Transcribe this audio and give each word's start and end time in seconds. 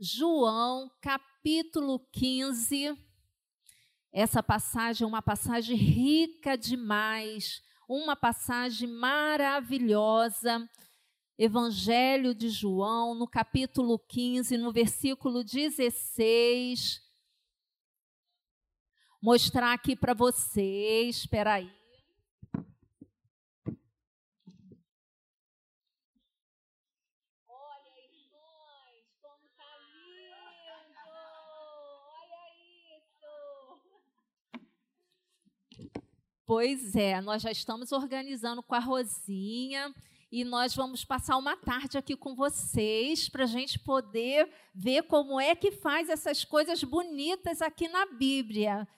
João, 0.00 0.88
capítulo 1.00 1.98
15. 2.12 2.96
Essa 4.12 4.40
passagem 4.40 5.04
é 5.04 5.08
uma 5.08 5.20
passagem 5.20 5.76
rica 5.76 6.56
demais, 6.56 7.60
uma 7.88 8.14
passagem 8.14 8.88
maravilhosa. 8.88 10.70
Evangelho 11.36 12.32
de 12.32 12.48
João, 12.48 13.12
no 13.12 13.26
capítulo 13.26 13.98
15, 13.98 14.56
no 14.56 14.72
versículo 14.72 15.42
16. 15.42 17.00
Mostrar 19.20 19.72
aqui 19.72 19.96
para 19.96 20.14
vocês, 20.14 21.16
espera 21.16 21.54
aí. 21.54 21.77
Pois 36.48 36.96
é, 36.96 37.20
nós 37.20 37.42
já 37.42 37.50
estamos 37.52 37.92
organizando 37.92 38.62
com 38.62 38.74
a 38.74 38.78
Rosinha 38.78 39.94
e 40.32 40.44
nós 40.44 40.74
vamos 40.74 41.04
passar 41.04 41.36
uma 41.36 41.54
tarde 41.54 41.98
aqui 41.98 42.16
com 42.16 42.34
vocês 42.34 43.28
para 43.28 43.44
a 43.44 43.46
gente 43.46 43.78
poder 43.78 44.50
ver 44.74 45.02
como 45.02 45.38
é 45.38 45.54
que 45.54 45.70
faz 45.70 46.08
essas 46.08 46.46
coisas 46.46 46.82
bonitas 46.82 47.60
aqui 47.60 47.86
na 47.86 48.06
Bíblia. 48.06 48.88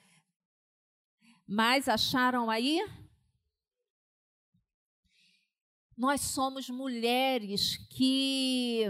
Mas 1.45 1.89
acharam 1.89 2.49
aí? 2.49 2.89
Nós 5.97 6.21
somos 6.21 6.71
mulheres 6.71 7.79
que 7.91 8.87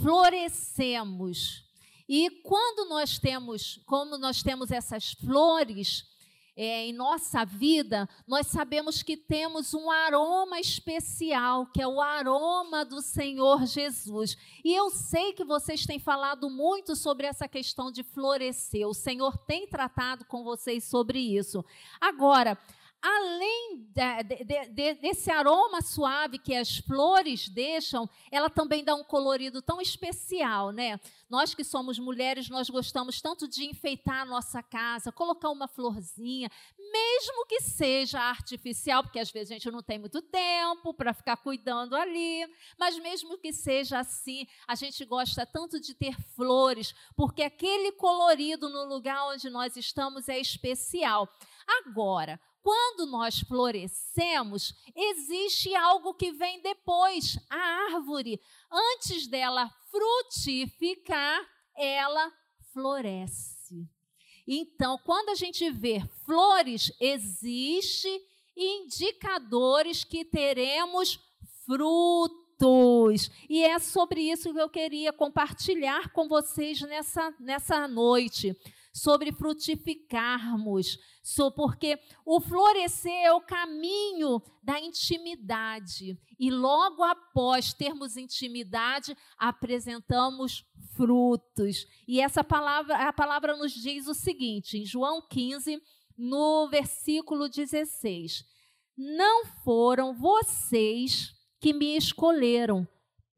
florescemos. 0.00 1.64
E 2.08 2.30
quando 2.44 2.88
nós 2.88 3.18
temos, 3.18 3.82
como 3.86 4.16
nós 4.18 4.40
temos 4.40 4.70
essas 4.70 5.14
flores, 5.14 6.13
é, 6.56 6.86
em 6.86 6.92
nossa 6.92 7.44
vida, 7.44 8.08
nós 8.26 8.46
sabemos 8.46 9.02
que 9.02 9.16
temos 9.16 9.74
um 9.74 9.90
aroma 9.90 10.60
especial, 10.60 11.66
que 11.66 11.82
é 11.82 11.86
o 11.86 12.00
aroma 12.00 12.84
do 12.84 13.02
Senhor 13.02 13.66
Jesus. 13.66 14.36
E 14.64 14.72
eu 14.72 14.90
sei 14.90 15.32
que 15.32 15.44
vocês 15.44 15.84
têm 15.84 15.98
falado 15.98 16.48
muito 16.48 16.94
sobre 16.94 17.26
essa 17.26 17.48
questão 17.48 17.90
de 17.90 18.02
florescer. 18.02 18.86
O 18.86 18.94
Senhor 18.94 19.36
tem 19.38 19.66
tratado 19.66 20.24
com 20.26 20.44
vocês 20.44 20.84
sobre 20.84 21.18
isso. 21.18 21.64
Agora, 22.00 22.56
além 23.04 23.86
de, 23.92 24.44
de, 24.44 24.68
de, 24.70 24.94
desse 24.94 25.30
aroma 25.30 25.82
suave 25.82 26.38
que 26.38 26.54
as 26.54 26.78
flores 26.78 27.50
deixam, 27.50 28.08
ela 28.32 28.48
também 28.48 28.82
dá 28.82 28.94
um 28.94 29.04
colorido 29.04 29.60
tão 29.60 29.78
especial, 29.78 30.70
né? 30.70 30.98
Nós 31.28 31.54
que 31.54 31.62
somos 31.62 31.98
mulheres, 31.98 32.48
nós 32.48 32.70
gostamos 32.70 33.20
tanto 33.20 33.46
de 33.46 33.66
enfeitar 33.66 34.22
a 34.22 34.24
nossa 34.24 34.62
casa, 34.62 35.12
colocar 35.12 35.50
uma 35.50 35.68
florzinha, 35.68 36.50
mesmo 36.78 37.44
que 37.46 37.60
seja 37.60 38.18
artificial, 38.20 39.02
porque 39.02 39.18
às 39.18 39.30
vezes 39.30 39.50
a 39.50 39.54
gente 39.54 39.70
não 39.70 39.82
tem 39.82 39.98
muito 39.98 40.22
tempo 40.22 40.94
para 40.94 41.12
ficar 41.12 41.36
cuidando 41.36 41.94
ali, 41.94 42.46
mas 42.78 42.98
mesmo 42.98 43.36
que 43.36 43.52
seja 43.52 43.98
assim, 43.98 44.46
a 44.66 44.74
gente 44.74 45.04
gosta 45.04 45.44
tanto 45.44 45.78
de 45.78 45.92
ter 45.92 46.18
flores, 46.34 46.94
porque 47.14 47.42
aquele 47.42 47.92
colorido 47.92 48.70
no 48.70 48.86
lugar 48.86 49.26
onde 49.26 49.50
nós 49.50 49.76
estamos 49.76 50.26
é 50.26 50.38
especial. 50.38 51.28
Agora, 51.66 52.40
quando 52.64 53.04
nós 53.04 53.40
florescemos, 53.40 54.74
existe 54.96 55.74
algo 55.74 56.14
que 56.14 56.32
vem 56.32 56.62
depois, 56.62 57.38
a 57.50 57.58
árvore. 57.92 58.40
Antes 58.72 59.26
dela 59.26 59.70
frutificar, 59.90 61.46
ela 61.76 62.32
floresce. 62.72 63.86
Então, 64.48 64.98
quando 65.04 65.28
a 65.28 65.34
gente 65.34 65.70
vê 65.70 66.02
flores, 66.24 66.90
existe 66.98 68.08
indicadores 68.56 70.02
que 70.02 70.24
teremos 70.24 71.20
frutos. 71.66 73.30
E 73.46 73.62
é 73.62 73.78
sobre 73.78 74.22
isso 74.22 74.54
que 74.54 74.60
eu 74.60 74.70
queria 74.70 75.12
compartilhar 75.12 76.10
com 76.12 76.26
vocês 76.28 76.80
nessa, 76.80 77.34
nessa 77.38 77.86
noite 77.86 78.56
sobre 78.94 79.32
frutificarmos, 79.32 80.96
porque 81.56 81.98
o 82.24 82.40
florescer 82.40 83.24
é 83.24 83.32
o 83.32 83.40
caminho 83.40 84.40
da 84.62 84.78
intimidade. 84.78 86.16
E 86.38 86.48
logo 86.48 87.02
após 87.02 87.74
termos 87.74 88.16
intimidade, 88.16 89.16
apresentamos 89.36 90.64
frutos. 90.96 91.86
E 92.06 92.20
essa 92.20 92.44
palavra, 92.44 93.08
a 93.08 93.12
palavra 93.12 93.56
nos 93.56 93.72
diz 93.72 94.06
o 94.06 94.14
seguinte, 94.14 94.78
em 94.78 94.86
João 94.86 95.20
15, 95.28 95.82
no 96.16 96.68
versículo 96.68 97.48
16: 97.48 98.44
Não 98.96 99.44
foram 99.64 100.14
vocês 100.14 101.34
que 101.60 101.72
me 101.72 101.96
escolheram, 101.96 102.86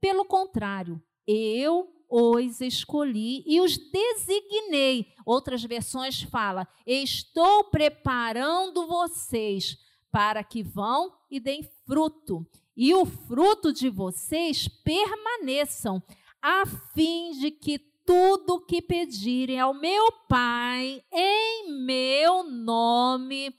pelo 0.01 0.27
contrário, 0.27 1.03
eu 1.27 1.96
os 2.09 2.61
escolhi 2.61 3.43
e 3.47 3.61
os 3.61 3.77
designei. 3.77 5.13
Outras 5.25 5.63
versões 5.63 6.23
fala: 6.23 6.67
estou 6.87 7.65
preparando 7.65 8.87
vocês 8.87 9.77
para 10.11 10.43
que 10.43 10.63
vão 10.63 11.13
e 11.31 11.39
deem 11.39 11.63
fruto, 11.87 12.47
e 12.77 12.95
o 12.95 13.05
fruto 13.05 13.73
de 13.73 13.91
vocês 13.91 14.67
permaneçam, 14.67 16.03
a 16.41 16.65
fim 16.95 17.33
de 17.33 17.51
que 17.51 17.79
tudo 18.07 18.65
que 18.65 18.81
pedirem 18.81 19.59
ao 19.59 19.75
meu 19.75 20.13
Pai 20.29 21.03
em 21.13 21.85
meu 21.85 22.45
nome, 22.45 23.53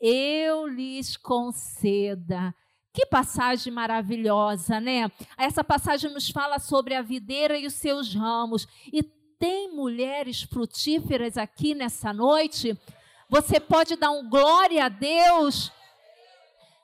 eu 0.00 0.66
lhes 0.68 1.16
conceda. 1.16 2.54
Que 2.92 3.06
passagem 3.06 3.72
maravilhosa, 3.72 4.80
né? 4.80 5.10
Essa 5.36 5.62
passagem 5.62 6.10
nos 6.12 6.30
fala 6.30 6.58
sobre 6.58 6.94
a 6.94 7.02
videira 7.02 7.58
e 7.58 7.66
os 7.66 7.74
seus 7.74 8.14
ramos. 8.14 8.66
E 8.92 9.02
tem 9.38 9.72
mulheres 9.72 10.42
frutíferas 10.42 11.36
aqui 11.36 11.74
nessa 11.74 12.12
noite? 12.12 12.76
Você 13.28 13.60
pode 13.60 13.94
dar 13.96 14.10
um 14.10 14.28
glória 14.28 14.86
a 14.86 14.88
Deus? 14.88 15.70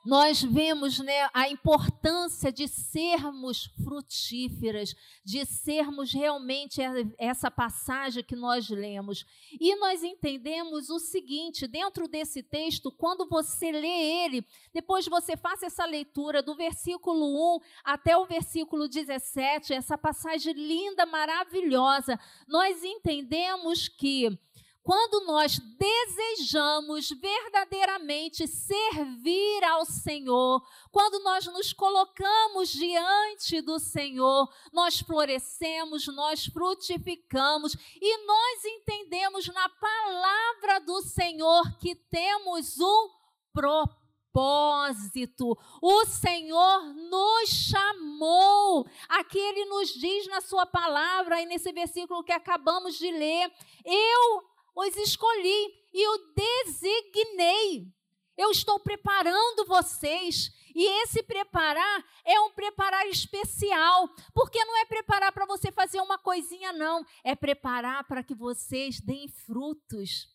Nós 0.05 0.43
vemos 0.43 0.99
né, 0.99 1.29
a 1.33 1.49
importância 1.49 2.53
de 2.53 2.69
sermos 2.69 3.71
frutíferas, 3.83 4.95
de 5.25 5.47
sermos 5.47 6.13
realmente 6.13 6.81
essa 7.19 7.51
passagem 7.51 8.23
que 8.23 8.37
nós 8.37 8.69
lemos. 8.69 9.25
E 9.59 9.75
nós 9.77 10.03
entendemos 10.03 10.91
o 10.91 10.99
seguinte: 10.99 11.67
dentro 11.67 12.07
desse 12.07 12.43
texto, 12.43 12.93
quando 12.93 13.27
você 13.27 13.73
lê 13.73 14.25
ele, 14.25 14.47
depois 14.73 15.07
você 15.07 15.37
faça 15.37 15.67
essa 15.67 15.87
leitura 15.87 16.43
do 16.43 16.55
versículo 16.55 17.57
1 17.57 17.61
até 17.83 18.17
o 18.17 18.27
versículo 18.27 18.89
17, 18.89 19.73
essa 19.73 19.97
passagem 19.97 20.53
linda, 20.53 21.07
maravilhosa, 21.07 22.21
nós 22.47 22.85
entendemos 22.85 23.89
que 23.89 24.39
quando 24.85 25.25
nós 25.25 25.59
desejamos 25.59 27.09
verdadeiramente 27.09 28.47
servir 28.47 29.65
ao 29.65 29.87
Senhor, 29.87 30.63
quando 30.93 31.25
nós 31.25 31.47
nos 31.47 31.73
colocamos 31.73 32.69
diante 32.69 33.63
do 33.63 33.79
Senhor, 33.79 34.47
nós 34.75 35.01
florescemos, 35.01 36.07
nós 36.09 36.45
frutificamos 36.45 37.75
e 37.99 38.27
nós 38.27 38.65
entendemos 38.67 39.49
na 39.49 39.71
palavra 39.71 40.81
do 40.81 41.01
Senhor 41.01 41.79
que 41.79 41.95
temos 41.95 42.79
um 42.79 43.09
propósito. 43.55 45.57
O 45.81 46.05
Senhor 46.05 46.93
nos 46.93 47.49
chamou. 47.49 48.87
Aqui 49.09 49.39
ele 49.39 49.65
nos 49.65 49.95
diz 49.95 50.29
na 50.29 50.43
sua 50.43 50.67
palavra, 50.67 51.41
e 51.41 51.47
nesse 51.47 51.73
versículo 51.73 52.23
que 52.23 52.33
acabamos 52.33 52.99
de 52.99 53.11
ler: 53.11 53.51
Eu 53.83 54.54
os 54.75 54.97
escolhi 54.97 55.75
e 55.93 56.09
o 56.09 56.35
designei. 56.35 57.93
Eu 58.37 58.51
estou 58.51 58.81
preparando 58.81 59.65
vocês. 59.67 60.53
E 60.75 61.03
esse 61.03 61.23
preparar 61.23 62.05
é 62.25 62.41
um 62.41 62.51
preparar 62.51 63.07
especial, 63.07 64.09
porque 64.35 64.65
não 64.65 64.77
é 64.79 64.85
preparar 64.85 65.31
para 65.31 65.47
você 65.47 65.71
fazer 65.71 66.01
uma 66.01 66.19
coisinha, 66.19 66.73
não. 66.73 67.07
É 67.23 67.37
preparar 67.37 68.03
para 68.05 68.25
que 68.25 68.35
vocês 68.35 69.01
deem 69.01 69.29
frutos. 69.29 70.29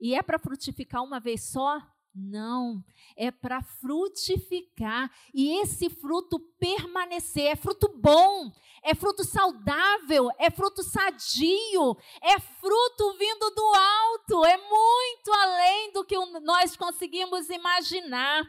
E 0.00 0.14
é 0.16 0.22
para 0.22 0.38
frutificar 0.38 1.02
uma 1.04 1.20
vez 1.20 1.44
só? 1.44 1.80
Não, 2.14 2.84
é 3.16 3.32
para 3.32 3.60
frutificar 3.60 5.10
e 5.34 5.60
esse 5.60 5.90
fruto 5.90 6.38
permanecer. 6.38 7.46
É 7.46 7.56
fruto 7.56 7.88
bom, 7.88 8.52
é 8.84 8.94
fruto 8.94 9.24
saudável, 9.24 10.30
é 10.38 10.48
fruto 10.48 10.84
sadio, 10.84 11.96
é 12.22 12.38
fruto 12.38 13.16
vindo 13.18 13.50
do 13.50 13.74
alto, 13.74 14.44
é 14.44 14.56
muito 14.56 15.32
além 15.32 15.92
do 15.92 16.04
que 16.04 16.16
nós 16.40 16.76
conseguimos 16.76 17.50
imaginar. 17.50 18.44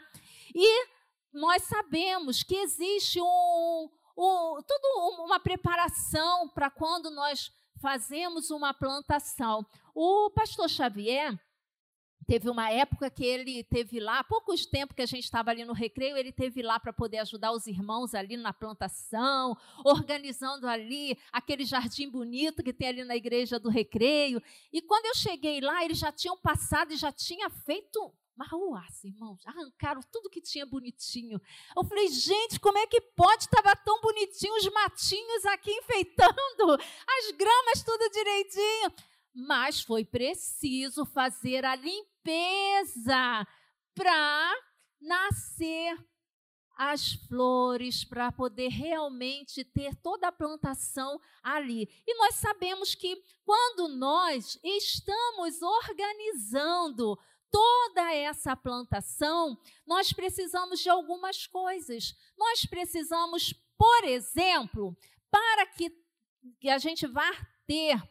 E 0.54 0.88
nós 1.34 1.64
sabemos 1.64 2.44
que 2.44 2.56
existe 2.56 3.20
um, 3.20 3.90
um, 4.16 4.62
toda 4.62 5.24
uma 5.24 5.40
preparação 5.40 6.50
para 6.50 6.70
quando 6.70 7.10
nós 7.10 7.52
fazemos 7.82 8.52
uma 8.52 8.74
plantação. 8.74 9.66
O 9.96 10.30
pastor 10.30 10.70
Xavier, 10.70 11.38
Teve 12.27 12.50
uma 12.50 12.72
época 12.72 13.10
que 13.10 13.24
ele 13.24 13.63
teve 13.63 14.00
lá, 14.00 14.24
poucos 14.24 14.66
tempo 14.66 14.95
que 14.95 15.01
a 15.01 15.06
gente 15.06 15.25
estava 15.25 15.51
ali 15.51 15.63
no 15.63 15.74
recreio, 15.74 16.18
ele 16.18 16.31
teve 16.31 16.63
lá 16.63 16.80
para 16.80 16.92
poder 16.92 17.19
ajudar 17.19 17.51
os 17.51 17.68
irmãos 17.68 18.16
ali 18.16 18.36
na 18.36 18.51
plantação, 18.51 19.56
organizando 19.83 20.68
ali 20.68 21.18
aquele 21.31 21.66
jardim 21.66 22.10
bonito 22.10 22.63
que 22.63 22.74
tem 22.74 22.88
ali 22.88 23.04
na 23.04 23.16
igreja 23.16 23.60
do 23.60 23.69
recreio. 23.69 24.42
E 24.74 24.81
quando 24.81 25.06
eu 25.06 25.16
cheguei 25.16 25.62
lá, 25.62 25.86
eles 25.86 26.00
já 26.00 26.12
tinham 26.12 26.36
passado 26.38 26.92
e 26.94 26.98
já 26.98 27.12
tinha 27.12 27.48
feito 27.50 28.12
uma 28.36 28.45
ruaça, 28.45 29.07
irmãos. 29.07 29.45
Arrancaram 29.45 30.01
tudo 30.12 30.30
que 30.30 30.42
tinha 30.42 30.66
bonitinho. 30.66 31.39
Eu 31.75 31.83
falei, 31.86 32.07
gente, 32.10 32.60
como 32.60 32.77
é 32.77 32.88
que 32.88 33.00
pode? 33.00 33.44
Estava 33.44 33.75
tão 33.75 34.01
bonitinho 34.01 34.56
os 34.56 34.68
matinhos 34.74 35.45
aqui 35.45 35.72
enfeitando, 35.72 36.74
as 36.74 37.31
gramas 37.31 37.83
tudo 37.83 38.10
direitinho 38.10 39.15
mas 39.36 39.82
foi 39.82 40.06
preciso 40.06 41.06
fazer 41.06 41.66
a 41.66 41.76
limpeza 41.76 43.46
para 43.94 44.56
nascer 45.02 45.98
as 46.78 47.14
flores, 47.28 48.04
para 48.04 48.32
poder 48.32 48.70
realmente 48.70 49.64
ter 49.64 49.96
toda 49.98 50.28
a 50.28 50.32
plantação 50.32 51.20
ali. 51.44 51.90
E 52.08 52.18
nós 52.18 52.36
sabemos 52.36 52.96
que 52.96 53.22
quando 53.44 53.90
nós 53.90 54.58
estamos 54.64 55.62
organizando 55.62 57.18
toda 57.52 58.14
essa 58.14 58.56
plantação, 58.56 59.58
nós 59.86 60.12
precisamos 60.12 60.80
de 60.80 60.90
algumas 60.90 61.48
coisas. 61.48 62.14
Nós 62.38 62.66
precisamos, 62.66 63.54
por 63.78 64.04
exemplo, 64.04 64.98
para 65.32 65.66
que, 65.68 65.92
que 66.60 66.70
a 66.70 66.78
gente 66.78 67.08
vá 67.08 67.32
ter 67.66 68.02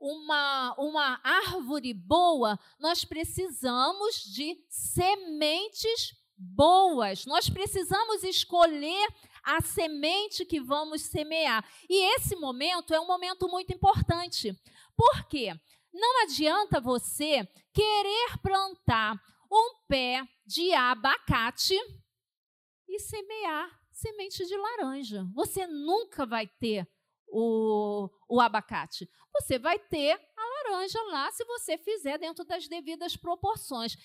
uma, 0.00 0.74
uma 0.78 1.20
árvore 1.22 1.92
boa, 1.92 2.58
nós 2.78 3.04
precisamos 3.04 4.24
de 4.24 4.58
sementes 4.68 6.14
boas. 6.36 7.26
Nós 7.26 7.50
precisamos 7.50 8.24
escolher 8.24 9.08
a 9.42 9.60
semente 9.60 10.44
que 10.46 10.60
vamos 10.60 11.02
semear. 11.02 11.64
E 11.88 12.14
esse 12.16 12.34
momento 12.34 12.94
é 12.94 13.00
um 13.00 13.06
momento 13.06 13.46
muito 13.48 13.72
importante. 13.72 14.58
Por 14.96 15.28
quê? 15.28 15.52
Não 15.92 16.22
adianta 16.22 16.80
você 16.80 17.46
querer 17.72 18.38
plantar 18.42 19.20
um 19.52 19.74
pé 19.86 20.26
de 20.46 20.72
abacate 20.72 21.76
e 22.88 22.98
semear 22.98 23.78
semente 23.90 24.46
de 24.46 24.56
laranja. 24.56 25.26
Você 25.34 25.66
nunca 25.66 26.24
vai 26.24 26.46
ter 26.46 26.88
o, 27.30 28.08
o 28.28 28.40
abacate. 28.40 29.08
Você 29.32 29.58
vai 29.58 29.78
ter 29.78 30.20
a 30.36 30.68
laranja 30.70 31.00
lá 31.04 31.30
se 31.30 31.44
você 31.44 31.78
fizer 31.78 32.18
dentro 32.18 32.44
das 32.44 32.66
devidas 32.66 33.16
proporções. 33.16 33.96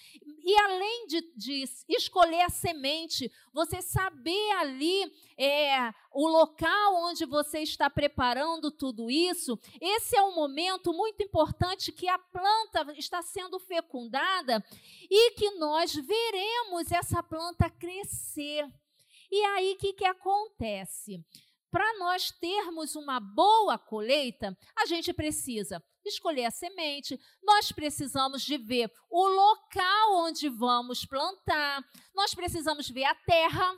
E 0.44 0.56
além 0.60 1.08
de, 1.08 1.22
de 1.36 1.66
escolher 1.90 2.42
a 2.42 2.50
semente, 2.50 3.32
você 3.52 3.82
saber 3.82 4.52
ali 4.52 5.12
é, 5.38 5.92
o 6.12 6.28
local 6.28 6.96
onde 7.08 7.26
você 7.26 7.60
está 7.60 7.90
preparando 7.90 8.72
tudo 8.72 9.10
isso, 9.10 9.60
esse 9.82 10.16
é 10.16 10.22
um 10.22 10.36
momento 10.36 10.94
muito 10.94 11.24
importante 11.24 11.92
que 11.92 12.08
a 12.08 12.20
planta 12.20 12.94
está 12.98 13.22
sendo 13.22 13.60
fecundada 13.60 14.64
e 15.10 15.32
que 15.32 15.52
nós 15.52 15.94
veremos 15.94 16.92
essa 16.92 17.24
planta 17.24 17.70
crescer. 17.70 18.68
E 19.32 19.44
aí, 19.44 19.74
o 19.74 19.78
que, 19.78 19.94
que 19.94 20.06
acontece? 20.06 21.26
Para 21.76 21.98
nós 21.98 22.32
termos 22.32 22.96
uma 22.96 23.20
boa 23.20 23.78
colheita, 23.78 24.58
a 24.78 24.86
gente 24.86 25.12
precisa 25.12 25.84
escolher 26.06 26.46
a 26.46 26.52
semente, 26.52 27.20
nós 27.44 27.70
precisamos 27.70 28.44
de 28.44 28.58
ver 28.58 28.90
o 29.10 29.28
local 29.28 30.16
onde 30.26 30.48
vamos 30.48 31.06
plantar, 31.06 31.84
nós 32.16 32.34
precisamos 32.34 32.88
ver 32.90 33.04
a 33.04 33.14
terra. 33.14 33.76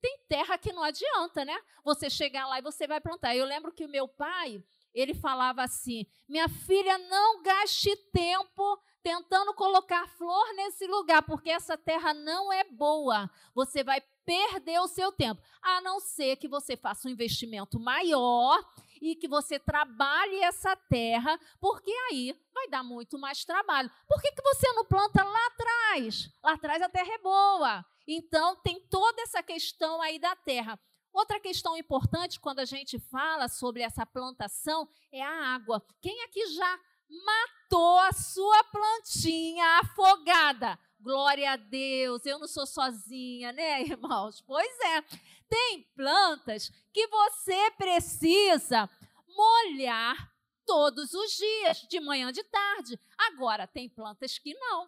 Tem 0.00 0.18
terra 0.26 0.56
que 0.56 0.72
não 0.72 0.82
adianta, 0.82 1.44
né? 1.44 1.60
Você 1.84 2.08
chegar 2.08 2.46
lá 2.46 2.58
e 2.58 2.62
você 2.62 2.86
vai 2.86 3.02
plantar. 3.02 3.36
Eu 3.36 3.44
lembro 3.44 3.70
que 3.70 3.84
o 3.84 3.88
meu 3.90 4.08
pai, 4.08 4.64
ele 4.96 5.14
falava 5.14 5.62
assim: 5.62 6.06
minha 6.26 6.48
filha, 6.48 6.96
não 6.96 7.42
gaste 7.42 7.94
tempo 8.12 8.80
tentando 9.02 9.54
colocar 9.54 10.08
flor 10.08 10.52
nesse 10.54 10.86
lugar, 10.86 11.22
porque 11.22 11.50
essa 11.50 11.76
terra 11.76 12.12
não 12.14 12.52
é 12.52 12.64
boa. 12.64 13.30
Você 13.54 13.84
vai 13.84 14.00
perder 14.24 14.80
o 14.80 14.88
seu 14.88 15.12
tempo, 15.12 15.40
a 15.62 15.80
não 15.80 16.00
ser 16.00 16.36
que 16.36 16.48
você 16.48 16.76
faça 16.76 17.06
um 17.06 17.10
investimento 17.12 17.78
maior 17.78 18.58
e 19.00 19.14
que 19.14 19.28
você 19.28 19.58
trabalhe 19.58 20.40
essa 20.42 20.74
terra, 20.74 21.38
porque 21.60 21.92
aí 22.10 22.34
vai 22.52 22.66
dar 22.68 22.82
muito 22.82 23.18
mais 23.18 23.44
trabalho. 23.44 23.90
Por 24.08 24.20
que, 24.20 24.32
que 24.32 24.42
você 24.42 24.72
não 24.72 24.84
planta 24.84 25.22
lá 25.22 25.46
atrás? 25.46 26.28
Lá 26.42 26.54
atrás 26.54 26.82
a 26.82 26.88
terra 26.88 27.12
é 27.12 27.18
boa. 27.18 27.84
Então, 28.08 28.56
tem 28.56 28.80
toda 28.88 29.22
essa 29.22 29.42
questão 29.42 30.00
aí 30.00 30.18
da 30.18 30.34
terra. 30.34 30.80
Outra 31.16 31.40
questão 31.40 31.78
importante 31.78 32.38
quando 32.38 32.58
a 32.58 32.66
gente 32.66 32.98
fala 32.98 33.48
sobre 33.48 33.80
essa 33.80 34.04
plantação 34.04 34.86
é 35.10 35.22
a 35.22 35.54
água. 35.54 35.82
Quem 36.02 36.22
aqui 36.24 36.46
já 36.48 36.78
matou 37.08 37.98
a 38.00 38.12
sua 38.12 38.62
plantinha 38.64 39.64
afogada? 39.78 40.78
Glória 41.00 41.52
a 41.52 41.56
Deus, 41.56 42.26
eu 42.26 42.38
não 42.38 42.46
sou 42.46 42.66
sozinha, 42.66 43.50
né, 43.50 43.80
irmãos? 43.88 44.42
Pois 44.42 44.78
é. 44.80 45.00
Tem 45.48 45.84
plantas 45.96 46.70
que 46.92 47.06
você 47.06 47.70
precisa 47.78 48.86
molhar 49.26 50.30
todos 50.66 51.14
os 51.14 51.30
dias, 51.32 51.86
de 51.88 51.98
manhã, 51.98 52.30
de 52.30 52.44
tarde. 52.44 53.00
Agora, 53.16 53.66
tem 53.66 53.88
plantas 53.88 54.36
que 54.36 54.52
não. 54.52 54.86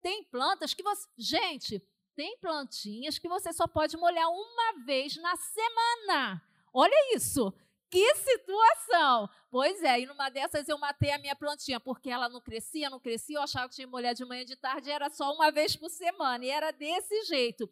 Tem 0.00 0.24
plantas 0.24 0.72
que 0.72 0.82
você. 0.82 1.06
Gente, 1.18 1.86
tem 2.20 2.36
plantinhas 2.36 3.18
que 3.18 3.26
você 3.26 3.50
só 3.50 3.66
pode 3.66 3.96
molhar 3.96 4.28
uma 4.28 4.84
vez 4.84 5.16
na 5.16 5.34
semana. 5.36 6.42
Olha 6.70 7.16
isso. 7.16 7.50
Que 7.88 8.14
situação! 8.14 9.26
Pois 9.50 9.82
é, 9.82 10.00
e 10.00 10.06
numa 10.06 10.28
dessas 10.28 10.68
eu 10.68 10.76
matei 10.76 11.12
a 11.12 11.18
minha 11.18 11.34
plantinha, 11.34 11.80
porque 11.80 12.10
ela 12.10 12.28
não 12.28 12.38
crescia, 12.38 12.90
não 12.90 13.00
crescia, 13.00 13.38
eu 13.38 13.42
achava 13.42 13.70
que 13.70 13.76
tinha 13.76 13.86
que 13.86 13.90
molhar 13.90 14.14
de 14.14 14.22
manhã 14.26 14.42
e 14.42 14.44
de 14.44 14.54
tarde, 14.54 14.90
e 14.90 14.92
era 14.92 15.08
só 15.08 15.32
uma 15.32 15.50
vez 15.50 15.74
por 15.74 15.88
semana, 15.88 16.44
e 16.44 16.50
era 16.50 16.70
desse 16.72 17.22
jeito. 17.22 17.66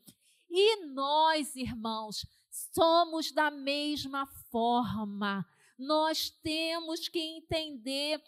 E 0.49 0.87
nós, 0.87 1.55
irmãos, 1.55 2.25
somos 2.75 3.31
da 3.31 3.51
mesma 3.51 4.27
forma. 4.51 5.47
Nós 5.79 6.31
temos 6.43 7.07
que 7.07 7.21
entender 7.21 8.19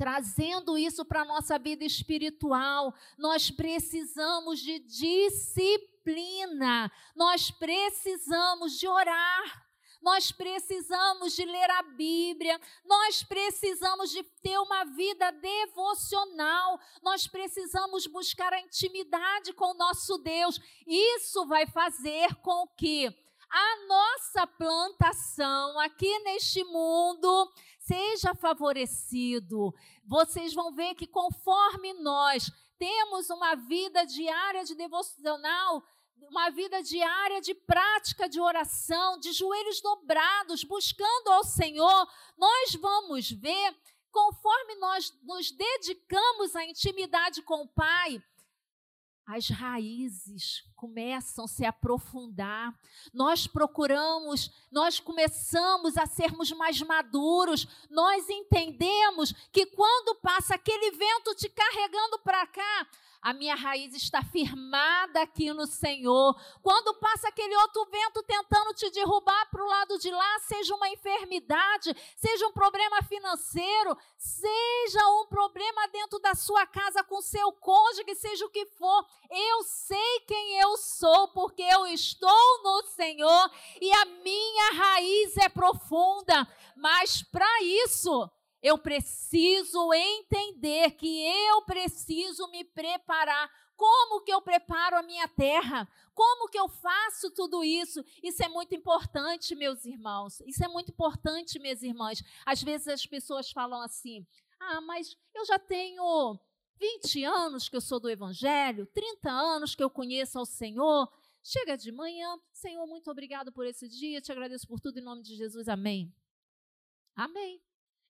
trazendo 0.00 0.78
isso 0.78 1.04
para 1.04 1.20
a 1.20 1.26
nossa 1.26 1.58
vida 1.58 1.84
espiritual, 1.84 2.94
nós 3.18 3.50
precisamos 3.50 4.58
de 4.58 4.78
disciplina, 4.78 6.50
nós 7.14 7.50
precisamos 7.50 8.78
de 8.78 8.88
orar. 8.88 9.68
Nós 10.00 10.32
precisamos 10.32 11.36
de 11.36 11.44
ler 11.44 11.70
a 11.72 11.82
Bíblia, 11.82 12.58
nós 12.86 13.22
precisamos 13.22 14.10
de 14.10 14.22
ter 14.22 14.58
uma 14.58 14.82
vida 14.84 15.30
devocional, 15.30 16.80
nós 17.02 17.26
precisamos 17.26 18.06
buscar 18.06 18.50
a 18.54 18.60
intimidade 18.60 19.52
com 19.52 19.72
o 19.72 19.76
nosso 19.76 20.16
Deus. 20.16 20.58
Isso 20.86 21.46
vai 21.46 21.66
fazer 21.66 22.34
com 22.36 22.66
que 22.68 23.14
a 23.50 23.86
nossa 23.86 24.46
plantação 24.46 25.78
aqui 25.80 26.18
neste 26.20 26.64
mundo 26.64 27.52
seja 27.90 28.36
favorecido. 28.36 29.74
Vocês 30.06 30.54
vão 30.54 30.72
ver 30.72 30.94
que 30.94 31.08
conforme 31.08 31.92
nós 31.94 32.48
temos 32.78 33.28
uma 33.30 33.56
vida 33.56 34.04
diária 34.04 34.62
de 34.62 34.76
devocional, 34.76 35.82
uma 36.20 36.50
vida 36.50 36.80
diária 36.82 37.40
de 37.40 37.52
prática 37.52 38.28
de 38.28 38.40
oração, 38.40 39.18
de 39.18 39.32
joelhos 39.32 39.80
dobrados, 39.80 40.62
buscando 40.62 41.32
ao 41.32 41.42
Senhor, 41.42 42.08
nós 42.38 42.74
vamos 42.76 43.28
ver, 43.32 43.76
conforme 44.12 44.76
nós 44.76 45.12
nos 45.24 45.50
dedicamos 45.50 46.54
à 46.54 46.64
intimidade 46.64 47.42
com 47.42 47.62
o 47.62 47.68
Pai, 47.68 48.22
as 49.26 49.48
raízes 49.48 50.64
começam 50.74 51.44
a 51.44 51.48
se 51.48 51.64
aprofundar. 51.64 52.74
Nós 53.12 53.46
procuramos, 53.46 54.50
nós 54.70 54.98
começamos 54.98 55.96
a 55.96 56.06
sermos 56.06 56.50
mais 56.52 56.80
maduros. 56.82 57.66
Nós 57.88 58.28
entendemos 58.28 59.32
que 59.52 59.66
quando 59.66 60.16
passa 60.16 60.54
aquele 60.54 60.90
vento 60.92 61.34
te 61.34 61.48
carregando 61.48 62.18
para 62.20 62.46
cá, 62.46 62.88
a 63.22 63.32
minha 63.32 63.54
raiz 63.54 63.94
está 63.94 64.22
firmada 64.22 65.20
aqui 65.20 65.52
no 65.52 65.66
Senhor. 65.66 66.34
Quando 66.62 66.94
passa 66.94 67.28
aquele 67.28 67.54
outro 67.56 67.84
vento 67.86 68.22
tentando 68.22 68.72
te 68.74 68.90
derrubar 68.90 69.50
para 69.50 69.62
o 69.62 69.68
lado 69.68 69.98
de 69.98 70.10
lá, 70.10 70.38
seja 70.40 70.74
uma 70.74 70.88
enfermidade, 70.88 71.94
seja 72.16 72.46
um 72.46 72.52
problema 72.52 73.02
financeiro, 73.02 73.96
seja 74.16 75.06
um 75.20 75.26
problema 75.26 75.86
dentro 75.88 76.18
da 76.18 76.34
sua 76.34 76.66
casa 76.66 77.04
com 77.04 77.20
seu 77.20 77.52
cônjuge, 77.52 78.14
seja 78.14 78.46
o 78.46 78.50
que 78.50 78.66
for, 78.66 79.06
Eu 79.30 79.62
sei 79.62 80.20
quem 80.26 80.58
eu 80.60 80.76
sou, 80.76 81.28
porque 81.28 81.62
eu 81.62 81.86
estou 81.86 82.62
no 82.62 82.82
Senhor 82.88 83.50
e 83.80 83.92
a 83.92 84.04
minha 84.04 84.72
raiz 84.72 85.36
é 85.36 85.48
profunda. 85.48 86.48
Mas 86.76 87.22
para 87.22 87.62
isso, 87.62 88.30
eu 88.62 88.76
preciso 88.78 89.92
entender 89.92 90.92
que 90.92 91.24
eu 91.26 91.62
preciso 91.62 92.48
me 92.48 92.64
preparar. 92.64 93.50
Como 93.76 94.22
que 94.22 94.30
eu 94.30 94.42
preparo 94.42 94.98
a 94.98 95.02
minha 95.02 95.26
terra? 95.26 95.88
Como 96.14 96.50
que 96.50 96.58
eu 96.58 96.68
faço 96.68 97.30
tudo 97.30 97.64
isso? 97.64 98.04
Isso 98.22 98.42
é 98.42 98.48
muito 98.48 98.74
importante, 98.74 99.54
meus 99.54 99.86
irmãos. 99.86 100.40
Isso 100.42 100.62
é 100.62 100.68
muito 100.68 100.90
importante, 100.90 101.58
minhas 101.58 101.82
irmãs. 101.82 102.22
Às 102.44 102.62
vezes 102.62 102.88
as 102.88 103.06
pessoas 103.06 103.50
falam 103.50 103.80
assim: 103.80 104.26
ah, 104.60 104.82
mas 104.82 105.16
eu 105.34 105.46
já 105.46 105.58
tenho 105.58 106.38
20 106.78 107.24
anos 107.24 107.68
que 107.70 107.76
eu 107.76 107.80
sou 107.80 107.98
do 107.98 108.10
Evangelho, 108.10 108.86
30 108.86 109.30
anos 109.30 109.74
que 109.74 109.82
eu 109.82 109.88
conheço 109.88 110.38
ao 110.38 110.44
Senhor. 110.44 111.10
Chega 111.42 111.74
de 111.78 111.90
manhã, 111.90 112.38
Senhor, 112.52 112.86
muito 112.86 113.10
obrigado 113.10 113.50
por 113.50 113.64
esse 113.64 113.88
dia, 113.88 114.20
te 114.20 114.30
agradeço 114.30 114.68
por 114.68 114.78
tudo 114.78 114.98
em 114.98 115.02
nome 115.02 115.22
de 115.22 115.34
Jesus, 115.36 115.68
amém. 115.68 116.14
Amém. 117.16 117.62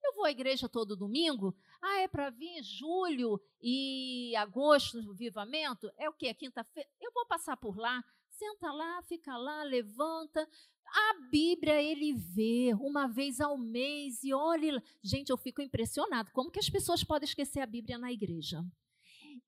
Eu 0.02 0.14
vou 0.14 0.25
à 0.25 0.30
igreja 0.30 0.69
todo 0.69 0.97
domingo. 0.97 1.54
Ah, 1.83 2.00
é 2.00 2.09
para 2.09 2.30
vir 2.30 2.62
julho 2.62 3.40
e 3.61 4.35
agosto, 4.37 5.14
vivamento? 5.14 5.90
É 5.97 6.09
o 6.09 6.12
quê? 6.12 6.33
Quinta-feira? 6.35 6.88
Eu 7.00 7.12
vou 7.12 7.26
passar 7.26 7.57
por 7.57 7.76
lá. 7.76 8.02
Senta 8.30 8.73
lá, 8.73 9.02
fica 9.02 9.37
lá, 9.37 9.62
levanta. 9.62 10.49
A 10.87 11.14
Bíblia 11.30 11.80
ele 11.80 12.12
vê 12.12 12.75
uma 12.80 13.07
vez 13.07 13.40
ao 13.40 13.57
mês 13.57 14.25
e 14.25 14.33
olha. 14.33 14.83
Gente, 15.02 15.30
eu 15.30 15.37
fico 15.37 15.62
impressionado. 15.62 16.30
Como 16.33 16.50
que 16.50 16.59
as 16.59 16.69
pessoas 16.69 17.04
podem 17.04 17.28
esquecer 17.28 17.61
a 17.61 17.66
Bíblia 17.66 17.99
na 17.99 18.11
igreja? 18.11 18.64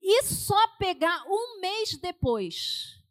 E 0.01 0.23
só 0.25 0.69
pegar 0.79 1.25
um 1.27 1.61
mês 1.61 1.97
depois. 1.97 3.03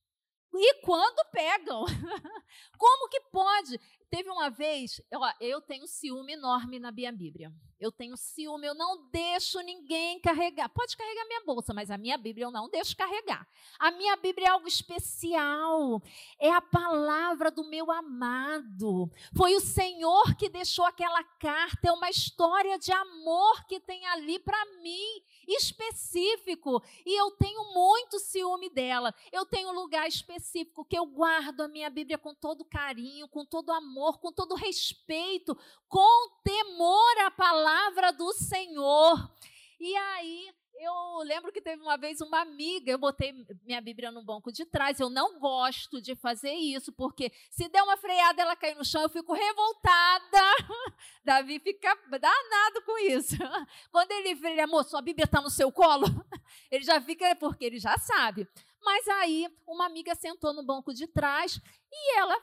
E 0.53 0.81
quando 0.81 1.29
pegam? 1.31 1.85
Como 2.77 3.09
que 3.09 3.21
pode? 3.31 3.79
Teve 4.11 4.29
uma 4.29 4.49
vez, 4.49 5.01
ó, 5.13 5.33
eu 5.39 5.61
tenho 5.61 5.87
ciúme 5.87 6.33
enorme 6.33 6.79
na 6.79 6.91
minha 6.91 7.13
Bíblia. 7.13 7.49
Eu 7.81 7.91
tenho 7.91 8.15
ciúme, 8.15 8.67
eu 8.67 8.75
não 8.75 9.09
deixo 9.09 9.59
ninguém 9.61 10.19
carregar. 10.19 10.69
Pode 10.69 10.95
carregar 10.95 11.25
minha 11.25 11.43
bolsa, 11.43 11.73
mas 11.73 11.89
a 11.89 11.97
minha 11.97 12.15
Bíblia 12.15 12.45
eu 12.45 12.51
não 12.51 12.69
deixo 12.69 12.95
carregar. 12.95 13.47
A 13.79 13.89
minha 13.89 14.15
Bíblia 14.17 14.47
é 14.47 14.49
algo 14.51 14.67
especial. 14.67 15.99
É 16.39 16.51
a 16.51 16.61
palavra 16.61 17.49
do 17.49 17.67
meu 17.67 17.89
amado. 17.89 19.09
Foi 19.35 19.55
o 19.55 19.59
Senhor 19.59 20.35
que 20.35 20.47
deixou 20.47 20.85
aquela 20.85 21.23
carta. 21.23 21.87
É 21.87 21.91
uma 21.91 22.07
história 22.07 22.77
de 22.77 22.91
amor 22.91 23.65
que 23.65 23.79
tem 23.79 24.05
ali 24.07 24.37
para 24.37 24.63
mim, 24.83 25.23
específico. 25.47 26.83
E 27.03 27.19
eu 27.19 27.31
tenho 27.31 27.73
muito 27.73 28.19
ciúme 28.19 28.69
dela. 28.69 29.11
Eu 29.31 29.43
tenho 29.43 29.69
um 29.69 29.73
lugar 29.73 30.07
específico 30.07 30.85
que 30.85 30.99
eu 30.99 31.07
guardo 31.07 31.61
a 31.61 31.67
minha 31.67 31.89
Bíblia 31.89 32.19
com 32.19 32.35
todo 32.35 32.63
carinho, 32.63 33.27
com 33.27 33.43
todo 33.43 33.71
amor, 33.71 34.00
com 34.19 34.31
todo 34.31 34.55
respeito, 34.55 35.57
com 35.87 36.29
temor 36.43 37.17
à 37.25 37.31
palavra 37.31 38.11
do 38.11 38.33
Senhor. 38.33 39.31
E 39.79 39.95
aí 39.95 40.53
eu 40.83 41.19
lembro 41.19 41.51
que 41.51 41.61
teve 41.61 41.79
uma 41.79 41.95
vez 41.95 42.21
uma 42.21 42.41
amiga, 42.41 42.91
eu 42.91 42.97
botei 42.97 43.31
minha 43.63 43.79
Bíblia 43.79 44.11
no 44.11 44.23
banco 44.23 44.51
de 44.51 44.65
trás. 44.65 44.99
Eu 44.99 45.11
não 45.11 45.39
gosto 45.39 46.01
de 46.01 46.15
fazer 46.15 46.53
isso, 46.53 46.91
porque 46.91 47.31
se 47.51 47.69
der 47.69 47.83
uma 47.83 47.97
freada 47.97 48.41
ela 48.41 48.55
cair 48.55 48.75
no 48.75 48.83
chão, 48.83 49.03
eu 49.03 49.09
fico 49.09 49.31
revoltada. 49.31 50.39
Davi 51.23 51.59
fica 51.59 51.95
danado 52.09 52.81
com 52.83 52.97
isso. 52.97 53.37
Quando 53.91 54.11
ele 54.11 54.33
vê, 54.33 54.51
ele, 54.51 54.61
amor, 54.61 54.83
sua 54.83 55.01
Bíblia 55.03 55.25
está 55.25 55.39
no 55.39 55.51
seu 55.51 55.71
colo, 55.71 56.05
ele 56.71 56.83
já 56.83 56.99
fica, 56.99 57.35
porque 57.35 57.63
ele 57.63 57.79
já 57.79 57.95
sabe. 57.99 58.47
Mas 58.83 59.07
aí, 59.07 59.47
uma 59.67 59.85
amiga 59.85 60.15
sentou 60.15 60.51
no 60.51 60.63
banco 60.63 60.91
de 60.91 61.05
trás 61.05 61.61
e 61.91 62.17
ela 62.17 62.35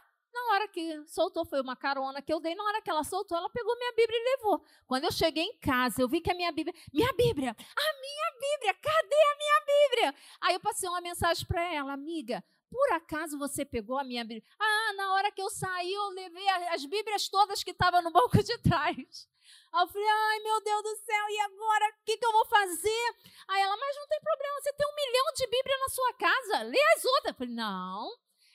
na 0.46 0.54
hora 0.54 0.68
que 0.68 1.06
soltou, 1.06 1.44
foi 1.44 1.60
uma 1.60 1.76
carona 1.76 2.22
que 2.22 2.32
eu 2.32 2.40
dei. 2.40 2.54
Na 2.54 2.64
hora 2.64 2.80
que 2.80 2.90
ela 2.90 3.04
soltou, 3.04 3.36
ela 3.36 3.50
pegou 3.50 3.76
minha 3.76 3.92
Bíblia 3.92 4.18
e 4.18 4.36
levou. 4.36 4.64
Quando 4.86 5.04
eu 5.04 5.12
cheguei 5.12 5.44
em 5.44 5.58
casa, 5.58 6.00
eu 6.02 6.08
vi 6.08 6.20
que 6.20 6.30
a 6.30 6.34
minha 6.34 6.52
Bíblia. 6.52 6.74
Minha 6.92 7.12
Bíblia! 7.12 7.50
A 7.50 8.00
minha 8.00 8.32
Bíblia! 8.40 8.74
Cadê 8.74 9.16
a 9.32 9.36
minha 9.36 9.60
Bíblia? 9.66 10.14
Aí 10.40 10.54
eu 10.54 10.60
passei 10.60 10.88
uma 10.88 11.00
mensagem 11.00 11.46
para 11.46 11.62
ela, 11.72 11.92
amiga. 11.92 12.42
Por 12.70 12.92
acaso 12.92 13.38
você 13.38 13.64
pegou 13.64 13.98
a 13.98 14.04
minha 14.04 14.24
Bíblia? 14.24 14.44
Ah, 14.58 14.92
na 14.94 15.14
hora 15.14 15.32
que 15.32 15.40
eu 15.40 15.48
saí, 15.48 15.92
eu 15.92 16.08
levei 16.10 16.48
as 16.70 16.84
Bíblias 16.84 17.28
todas 17.28 17.64
que 17.64 17.70
estavam 17.70 18.02
no 18.02 18.10
banco 18.10 18.42
de 18.42 18.58
trás. 18.58 19.28
Aí 19.72 19.82
eu 19.82 19.88
falei, 19.88 20.08
ai 20.08 20.38
meu 20.40 20.60
Deus 20.62 20.82
do 20.82 20.96
céu, 20.96 21.28
e 21.30 21.40
agora? 21.40 21.88
O 21.88 22.04
que, 22.04 22.18
que 22.18 22.26
eu 22.26 22.32
vou 22.32 22.44
fazer? 22.46 23.14
Aí 23.48 23.62
ela, 23.62 23.76
mas 23.76 23.96
não 23.96 24.06
tem 24.06 24.20
problema, 24.20 24.60
você 24.60 24.72
tem 24.74 24.86
um 24.86 24.94
milhão 24.94 25.32
de 25.34 25.46
Bíblia 25.46 25.78
na 25.78 25.88
sua 25.88 26.12
casa, 26.14 26.62
lê 26.64 26.82
as 26.96 27.04
outras. 27.04 27.32
Eu 27.32 27.34
falei, 27.34 27.54
não, 27.54 28.10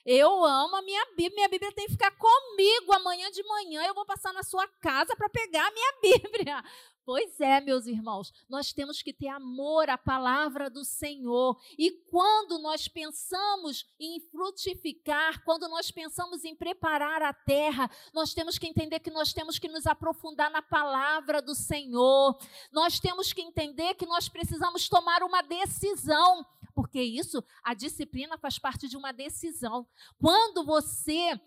eu 0.06 0.44
amo 0.44 0.76
a 0.76 0.82
minha 0.82 1.06
Bíblia, 1.16 1.32
minha 1.36 1.50
Bíblia 1.50 1.72
tem 1.72 1.86
que 1.86 1.94
ficar 1.94 2.12
comigo 2.12 2.94
amanhã 2.94 3.30
de 3.32 3.44
manhã. 3.44 3.86
Eu 3.86 3.94
vou 3.94 4.06
passar 4.06 4.34
na 4.34 4.44
sua 4.44 4.68
casa 4.82 5.16
para 5.16 5.30
pegar 5.30 5.66
a 5.66 5.72
minha 5.72 5.94
Bíblia. 6.02 6.64
Pois 7.06 7.38
é, 7.42 7.60
meus 7.60 7.86
irmãos, 7.86 8.32
nós 8.50 8.72
temos 8.72 9.02
que 9.02 9.12
ter 9.12 9.28
amor 9.28 9.90
à 9.90 9.98
palavra 9.98 10.70
do 10.70 10.86
Senhor. 10.86 11.60
E 11.78 11.92
quando 12.10 12.58
nós 12.60 12.88
pensamos 12.88 13.86
em 14.00 14.22
frutificar, 14.32 15.44
quando 15.44 15.68
nós 15.68 15.92
pensamos 15.92 16.46
em 16.46 16.56
preparar 16.56 17.22
a 17.22 17.34
terra, 17.34 17.92
nós 18.14 18.34
temos 18.34 18.58
que 18.58 18.68
entender 18.68 19.00
que 19.00 19.12
nós 19.12 19.34
temos 19.34 19.60
que 19.60 19.68
nos 19.68 19.86
aprofundar 19.86 20.50
na 20.50 20.62
palavra 20.62 21.42
do 21.42 21.54
Senhor. 21.54 22.38
Nós 22.72 23.02
temos 23.02 23.34
que 23.34 23.42
entender 23.42 23.96
que 23.96 24.06
nós 24.06 24.30
precisamos 24.30 24.88
tomar 24.88 25.24
uma 25.24 25.42
decisão 25.42 26.46
porque 26.74 27.02
isso, 27.02 27.44
a 27.64 27.76
disciplina 27.76 28.36
faz 28.38 28.58
parte 28.58 28.88
de 28.88 28.98
uma 28.98 29.12
decisão. 29.12 29.88
Quando 30.20 30.66
você. 30.66 31.40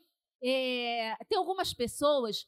É, 0.43 1.17
tem 1.29 1.39
algumas 1.39 1.73
pessoas 1.73 2.47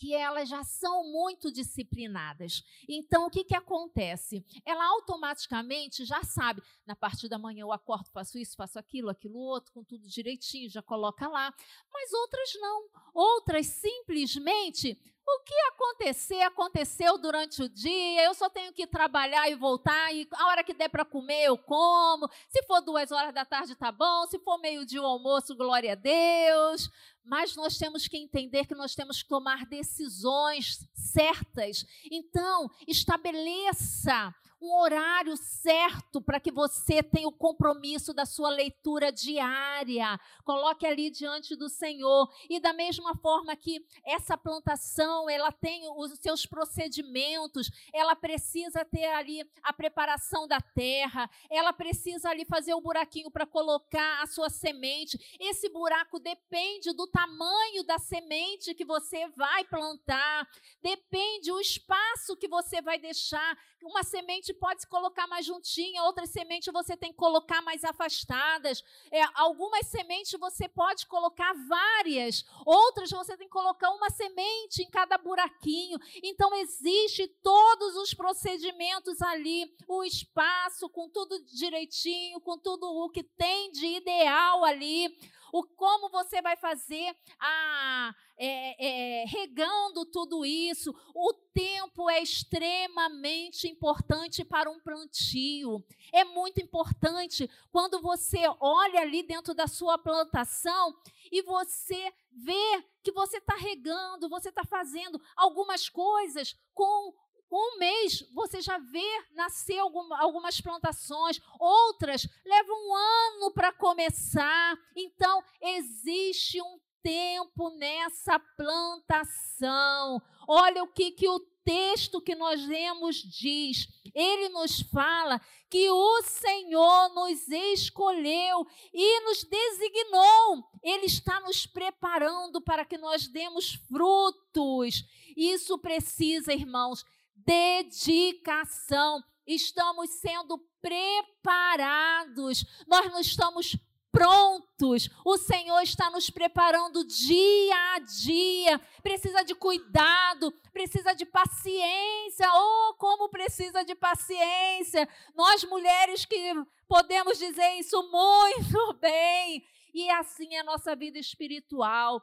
que 0.00 0.14
elas 0.14 0.48
já 0.48 0.64
são 0.64 1.12
muito 1.12 1.52
disciplinadas. 1.52 2.64
Então, 2.88 3.26
o 3.26 3.30
que, 3.30 3.44
que 3.44 3.54
acontece? 3.54 4.42
Ela 4.64 4.82
automaticamente 4.92 6.06
já 6.06 6.24
sabe, 6.24 6.62
na 6.86 6.96
parte 6.96 7.28
da 7.28 7.38
manhã 7.38 7.60
eu 7.60 7.72
acordo, 7.72 8.08
faço 8.08 8.38
isso, 8.38 8.56
faço 8.56 8.78
aquilo, 8.78 9.10
aquilo 9.10 9.38
outro, 9.38 9.70
com 9.74 9.84
tudo 9.84 10.08
direitinho, 10.08 10.70
já 10.70 10.80
coloca 10.80 11.28
lá. 11.28 11.54
Mas 11.92 12.14
outras 12.14 12.50
não. 12.54 12.88
Outras 13.12 13.66
simplesmente 13.66 14.98
o 15.36 15.44
que 15.44 15.54
acontecer, 15.68 16.40
aconteceu 16.42 17.18
durante 17.18 17.62
o 17.62 17.68
dia. 17.68 18.24
Eu 18.24 18.34
só 18.34 18.48
tenho 18.48 18.72
que 18.72 18.86
trabalhar 18.86 19.48
e 19.48 19.54
voltar. 19.54 20.14
E 20.14 20.28
a 20.32 20.46
hora 20.48 20.64
que 20.64 20.74
der 20.74 20.88
para 20.88 21.04
comer, 21.04 21.44
eu 21.44 21.56
como. 21.56 22.28
Se 22.48 22.62
for 22.64 22.80
duas 22.80 23.10
horas 23.10 23.32
da 23.32 23.44
tarde, 23.44 23.74
tá 23.74 23.92
bom. 23.92 24.26
Se 24.26 24.38
for 24.38 24.58
meio-dia 24.58 25.00
o 25.00 25.06
almoço, 25.06 25.56
glória 25.56 25.92
a 25.92 25.94
Deus. 25.94 26.90
Mas 27.24 27.54
nós 27.54 27.76
temos 27.76 28.08
que 28.08 28.16
entender 28.16 28.66
que 28.66 28.74
nós 28.74 28.94
temos 28.94 29.22
que 29.22 29.28
tomar 29.28 29.66
decisões 29.66 30.86
certas. 30.94 31.84
Então, 32.10 32.70
estabeleça 32.86 34.34
um 34.60 34.74
horário 34.74 35.36
certo 35.36 36.20
para 36.20 36.38
que 36.38 36.52
você 36.52 37.02
tenha 37.02 37.26
o 37.26 37.32
compromisso 37.32 38.12
da 38.12 38.26
sua 38.26 38.50
leitura 38.50 39.10
diária. 39.10 40.20
Coloque 40.44 40.86
ali 40.86 41.10
diante 41.10 41.56
do 41.56 41.68
Senhor. 41.68 42.30
E 42.48 42.60
da 42.60 42.72
mesma 42.72 43.16
forma 43.16 43.56
que 43.56 43.84
essa 44.04 44.36
plantação, 44.36 45.30
ela 45.30 45.50
tem 45.50 45.88
os 45.96 46.12
seus 46.18 46.44
procedimentos, 46.44 47.70
ela 47.92 48.14
precisa 48.14 48.84
ter 48.84 49.06
ali 49.06 49.48
a 49.62 49.72
preparação 49.72 50.46
da 50.46 50.60
terra, 50.60 51.30
ela 51.50 51.72
precisa 51.72 52.28
ali 52.28 52.44
fazer 52.44 52.74
o 52.74 52.80
buraquinho 52.80 53.30
para 53.30 53.46
colocar 53.46 54.22
a 54.22 54.26
sua 54.26 54.50
semente. 54.50 55.18
Esse 55.40 55.70
buraco 55.70 56.18
depende 56.18 56.92
do 56.92 57.06
tamanho 57.06 57.82
da 57.84 57.98
semente 57.98 58.74
que 58.74 58.84
você 58.84 59.26
vai 59.28 59.64
plantar, 59.64 60.46
depende 60.82 61.50
o 61.50 61.60
espaço 61.60 62.36
que 62.36 62.48
você 62.48 62.82
vai 62.82 62.98
deixar. 62.98 63.56
Uma 63.82 64.02
semente 64.02 64.52
pode 64.52 64.82
se 64.82 64.86
colocar 64.86 65.26
mais 65.26 65.46
juntinha, 65.46 66.02
outras 66.04 66.30
sementes 66.30 66.72
você 66.72 66.96
tem 66.96 67.10
que 67.10 67.16
colocar 67.18 67.62
mais 67.62 67.84
afastadas. 67.84 68.82
É, 69.10 69.22
algumas 69.34 69.86
sementes 69.86 70.38
você 70.38 70.68
pode 70.68 71.06
colocar 71.06 71.52
várias, 71.66 72.44
outras 72.66 73.10
você 73.10 73.36
tem 73.36 73.46
que 73.46 73.52
colocar 73.52 73.90
uma 73.90 74.10
semente 74.10 74.82
em 74.82 74.90
cada 74.90 75.16
buraquinho. 75.16 75.98
Então 76.22 76.54
existe 76.56 77.26
todos 77.42 77.96
os 77.96 78.12
procedimentos 78.12 79.20
ali, 79.22 79.74
o 79.88 80.04
espaço 80.04 80.88
com 80.88 81.08
tudo 81.08 81.42
direitinho, 81.44 82.40
com 82.40 82.58
tudo 82.58 82.86
o 82.86 83.08
que 83.08 83.22
tem 83.22 83.72
de 83.72 83.86
ideal 83.86 84.64
ali 84.64 85.18
o 85.52 85.64
como 85.64 86.08
você 86.10 86.40
vai 86.40 86.56
fazer 86.56 87.14
a, 87.38 88.14
é, 88.36 89.22
é, 89.22 89.24
regando 89.26 90.04
tudo 90.06 90.44
isso. 90.44 90.94
O 91.14 91.32
tempo 91.52 92.08
é 92.08 92.22
extremamente 92.22 93.68
importante 93.68 94.44
para 94.44 94.70
um 94.70 94.80
plantio. 94.80 95.84
É 96.12 96.24
muito 96.24 96.60
importante 96.60 97.50
quando 97.70 98.00
você 98.00 98.40
olha 98.60 99.00
ali 99.00 99.22
dentro 99.22 99.54
da 99.54 99.66
sua 99.66 99.98
plantação 99.98 100.94
e 101.30 101.42
você 101.42 102.12
vê 102.32 102.84
que 103.02 103.12
você 103.12 103.38
está 103.38 103.56
regando, 103.56 104.28
você 104.28 104.48
está 104.48 104.64
fazendo 104.64 105.20
algumas 105.36 105.88
coisas 105.88 106.56
com 106.74 107.14
um 107.50 107.78
mês 107.78 108.24
você 108.32 108.60
já 108.60 108.78
vê 108.78 109.24
nascer 109.34 109.78
algumas 109.78 110.60
plantações, 110.60 111.40
outras 111.58 112.28
levam 112.44 112.76
um 112.76 112.94
ano 112.94 113.52
para 113.52 113.72
começar. 113.72 114.78
Então, 114.94 115.42
existe 115.60 116.60
um 116.62 116.78
tempo 117.02 117.70
nessa 117.70 118.38
plantação. 118.38 120.22
Olha 120.46 120.82
o 120.82 120.88
que, 120.88 121.10
que 121.12 121.28
o 121.28 121.40
texto 121.64 122.20
que 122.20 122.34
nós 122.34 122.66
lemos 122.66 123.16
diz. 123.16 123.88
Ele 124.14 124.48
nos 124.48 124.80
fala 124.80 125.40
que 125.68 125.90
o 125.90 126.22
Senhor 126.22 127.14
nos 127.14 127.46
escolheu 127.48 128.66
e 128.92 129.20
nos 129.20 129.44
designou. 129.44 130.64
Ele 130.82 131.06
está 131.06 131.40
nos 131.40 131.66
preparando 131.66 132.60
para 132.60 132.84
que 132.84 132.98
nós 132.98 133.28
demos 133.28 133.74
frutos. 133.88 135.04
Isso 135.36 135.78
precisa, 135.78 136.52
irmãos, 136.52 137.04
dedicação. 137.44 139.22
Estamos 139.46 140.10
sendo 140.10 140.58
preparados. 140.80 142.64
Nós 142.86 143.10
não 143.10 143.20
estamos 143.20 143.76
prontos. 144.10 145.08
O 145.24 145.36
Senhor 145.38 145.80
está 145.82 146.10
nos 146.10 146.30
preparando 146.30 147.04
dia 147.04 147.94
a 147.94 147.98
dia. 148.00 148.78
Precisa 149.02 149.42
de 149.42 149.54
cuidado, 149.54 150.52
precisa 150.72 151.14
de 151.14 151.24
paciência. 151.24 152.46
Oh, 152.52 152.94
como 152.98 153.28
precisa 153.28 153.84
de 153.84 153.94
paciência! 153.94 155.08
Nós 155.34 155.64
mulheres 155.64 156.24
que 156.24 156.52
podemos 156.88 157.38
dizer 157.38 157.74
isso 157.78 158.02
muito 158.10 158.94
bem. 159.00 159.64
E 159.94 160.10
assim 160.10 160.54
é 160.54 160.60
a 160.60 160.64
nossa 160.64 160.94
vida 160.94 161.18
espiritual. 161.18 162.22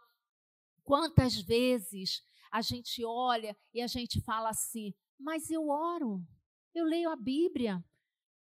Quantas 0.83 1.35
vezes 1.35 2.21
a 2.51 2.61
gente 2.61 3.03
olha 3.03 3.55
e 3.73 3.81
a 3.81 3.87
gente 3.87 4.21
fala 4.21 4.49
assim: 4.49 4.93
"Mas 5.19 5.49
eu 5.49 5.69
oro, 5.69 6.25
eu 6.73 6.85
leio 6.85 7.09
a 7.09 7.15
Bíblia, 7.15 7.83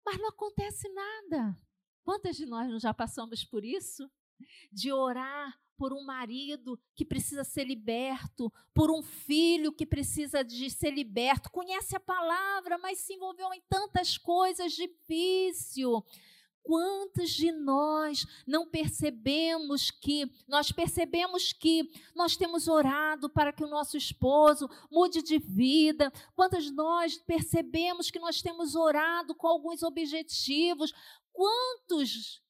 mas 0.05 0.17
não 0.17 0.29
acontece 0.29 0.89
nada". 0.89 1.57
Quantas 2.03 2.35
de 2.35 2.45
nós 2.45 2.69
não 2.69 2.79
já 2.79 2.93
passamos 2.93 3.43
por 3.45 3.63
isso? 3.63 4.09
De 4.71 4.91
orar 4.91 5.59
por 5.77 5.93
um 5.93 6.03
marido 6.03 6.77
que 6.93 7.05
precisa 7.05 7.43
ser 7.45 7.63
liberto, 7.63 8.51
por 8.73 8.91
um 8.91 9.01
filho 9.01 9.71
que 9.71 9.85
precisa 9.85 10.43
de 10.43 10.69
ser 10.69 10.91
liberto, 10.91 11.49
conhece 11.49 11.95
a 11.95 11.99
palavra, 12.01 12.77
mas 12.77 12.99
se 12.99 13.13
envolveu 13.13 13.53
em 13.53 13.61
tantas 13.69 14.17
coisas 14.17 14.73
difíceis. 14.73 15.85
Quantos 16.69 17.31
de 17.31 17.51
nós 17.51 18.27
não 18.45 18.67
percebemos 18.67 19.89
que, 19.89 20.31
nós 20.47 20.71
percebemos 20.71 21.51
que 21.51 21.89
nós 22.13 22.37
temos 22.37 22.67
orado 22.67 23.27
para 23.27 23.51
que 23.51 23.63
o 23.63 23.67
nosso 23.67 23.97
esposo 23.97 24.69
mude 24.91 25.23
de 25.23 25.39
vida? 25.39 26.13
Quantos 26.35 26.69
nós 26.69 27.17
percebemos 27.17 28.11
que 28.11 28.19
nós 28.19 28.39
temos 28.39 28.75
orado 28.75 29.33
com 29.33 29.47
alguns 29.47 29.81
objetivos, 29.81 30.93
Quantos 31.39 32.41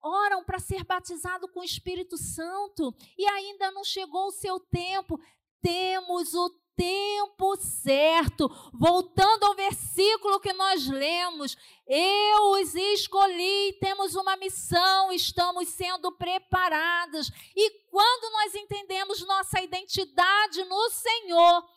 oram 0.00 0.44
para 0.44 0.60
ser 0.60 0.84
batizado 0.84 1.48
com 1.48 1.58
o 1.58 1.64
Espírito 1.64 2.16
Santo 2.16 2.94
e 3.18 3.26
ainda 3.26 3.72
não 3.72 3.82
chegou 3.82 4.28
o 4.28 4.30
seu 4.30 4.60
tempo? 4.60 5.20
Temos 5.60 6.32
o 6.32 6.48
tempo 6.80 7.56
certo. 7.56 8.48
Voltando 8.72 9.44
ao 9.44 9.54
versículo 9.54 10.40
que 10.40 10.54
nós 10.54 10.86
lemos, 10.88 11.54
eu 11.86 12.52
os 12.52 12.74
escolhi, 12.74 13.76
temos 13.78 14.14
uma 14.14 14.34
missão, 14.38 15.12
estamos 15.12 15.68
sendo 15.68 16.10
preparados. 16.12 17.30
E 17.54 17.70
quando 17.90 18.32
nós 18.32 18.54
entendemos 18.54 19.26
nossa 19.26 19.60
identidade 19.60 20.64
no 20.64 20.88
Senhor, 20.88 21.68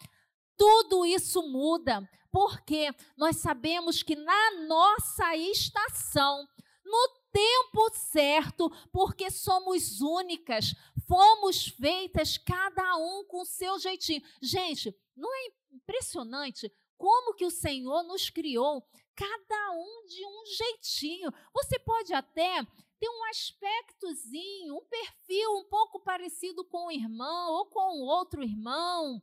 tudo 0.56 1.06
isso 1.06 1.42
muda 1.44 2.10
porque 2.32 2.90
nós 3.16 3.38
sabemos 3.38 4.02
que 4.02 4.16
na 4.16 4.52
nossa 4.68 5.36
estação, 5.36 6.48
no 6.84 7.23
tempo 7.34 7.90
certo, 7.94 8.70
porque 8.92 9.32
somos 9.32 10.00
únicas, 10.00 10.76
fomos 11.08 11.68
feitas 11.68 12.38
cada 12.38 12.96
um 12.98 13.26
com 13.26 13.42
o 13.42 13.46
seu 13.46 13.80
jeitinho. 13.80 14.22
Gente, 14.40 14.96
não 15.18 15.34
é 15.34 15.52
impressionante 15.74 16.72
como 16.96 17.34
que 17.34 17.46
o 17.46 17.52
Senhor 17.52 18.04
nos 18.04 18.30
criou 18.30 18.88
cada 19.16 19.72
um 19.72 20.06
de 20.06 20.26
um 20.26 20.46
jeitinho. 20.46 21.32
Você 21.54 21.80
pode 21.80 22.14
até 22.14 22.64
ter 23.00 23.10
um 23.10 23.24
aspectozinho, 23.26 24.78
um 24.78 24.86
perfil 24.86 25.58
um 25.58 25.66
pouco 25.66 26.00
parecido 26.00 26.64
com 26.64 26.88
o 26.88 26.92
irmão 26.92 27.52
ou 27.52 27.66
com 27.66 28.00
outro 28.02 28.44
irmão 28.44 29.22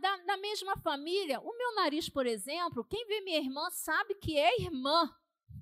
da, 0.00 0.16
da 0.18 0.36
mesma 0.36 0.76
família. 0.76 1.40
O 1.40 1.56
meu 1.56 1.74
nariz, 1.76 2.08
por 2.08 2.26
exemplo, 2.26 2.84
quem 2.84 3.06
vê 3.06 3.20
minha 3.22 3.38
irmã 3.38 3.70
sabe 3.70 4.14
que 4.16 4.36
é 4.36 4.60
irmã, 4.60 5.10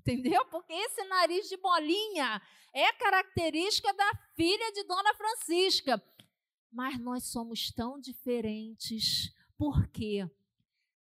entendeu? 0.01 0.43
Porque 0.45 0.73
esse 0.73 1.03
nariz 1.05 1.47
de 1.47 1.57
bolinha 1.57 2.41
é 2.73 2.91
característica 2.93 3.93
da 3.93 4.11
filha 4.35 4.71
de 4.71 4.83
Dona 4.83 5.13
Francisca. 5.13 6.03
Mas 6.71 6.99
nós 6.99 7.25
somos 7.25 7.71
tão 7.71 7.99
diferentes. 7.99 9.33
Por 9.57 9.87
quê? 9.87 10.29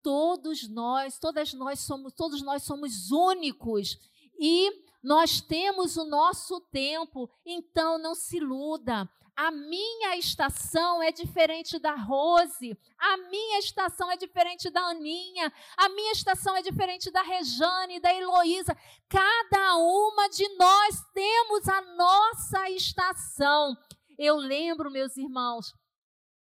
Todos 0.02 0.68
nós, 0.68 1.18
todas 1.18 1.52
nós 1.52 1.80
somos, 1.80 2.12
todos 2.12 2.42
nós 2.42 2.62
somos 2.62 3.10
únicos 3.10 3.98
e 4.38 4.84
nós 5.02 5.40
temos 5.40 5.96
o 5.96 6.04
nosso 6.04 6.60
tempo, 6.60 7.30
então 7.44 7.98
não 7.98 8.14
se 8.14 8.36
iluda. 8.36 9.08
A 9.36 9.50
minha 9.50 10.16
estação 10.16 11.02
é 11.02 11.12
diferente 11.12 11.78
da 11.78 11.94
Rose, 11.94 12.74
a 12.98 13.16
minha 13.28 13.58
estação 13.58 14.10
é 14.10 14.16
diferente 14.16 14.70
da 14.70 14.80
Aninha, 14.80 15.52
a 15.76 15.90
minha 15.90 16.12
estação 16.12 16.56
é 16.56 16.62
diferente 16.62 17.10
da 17.10 17.20
Rejane, 17.20 18.00
da 18.00 18.14
Heloísa. 18.14 18.74
Cada 19.10 19.76
uma 19.76 20.28
de 20.28 20.48
nós 20.56 21.04
temos 21.12 21.68
a 21.68 21.80
nossa 21.96 22.70
estação. 22.70 23.76
Eu 24.18 24.36
lembro, 24.36 24.90
meus 24.90 25.18
irmãos, 25.18 25.74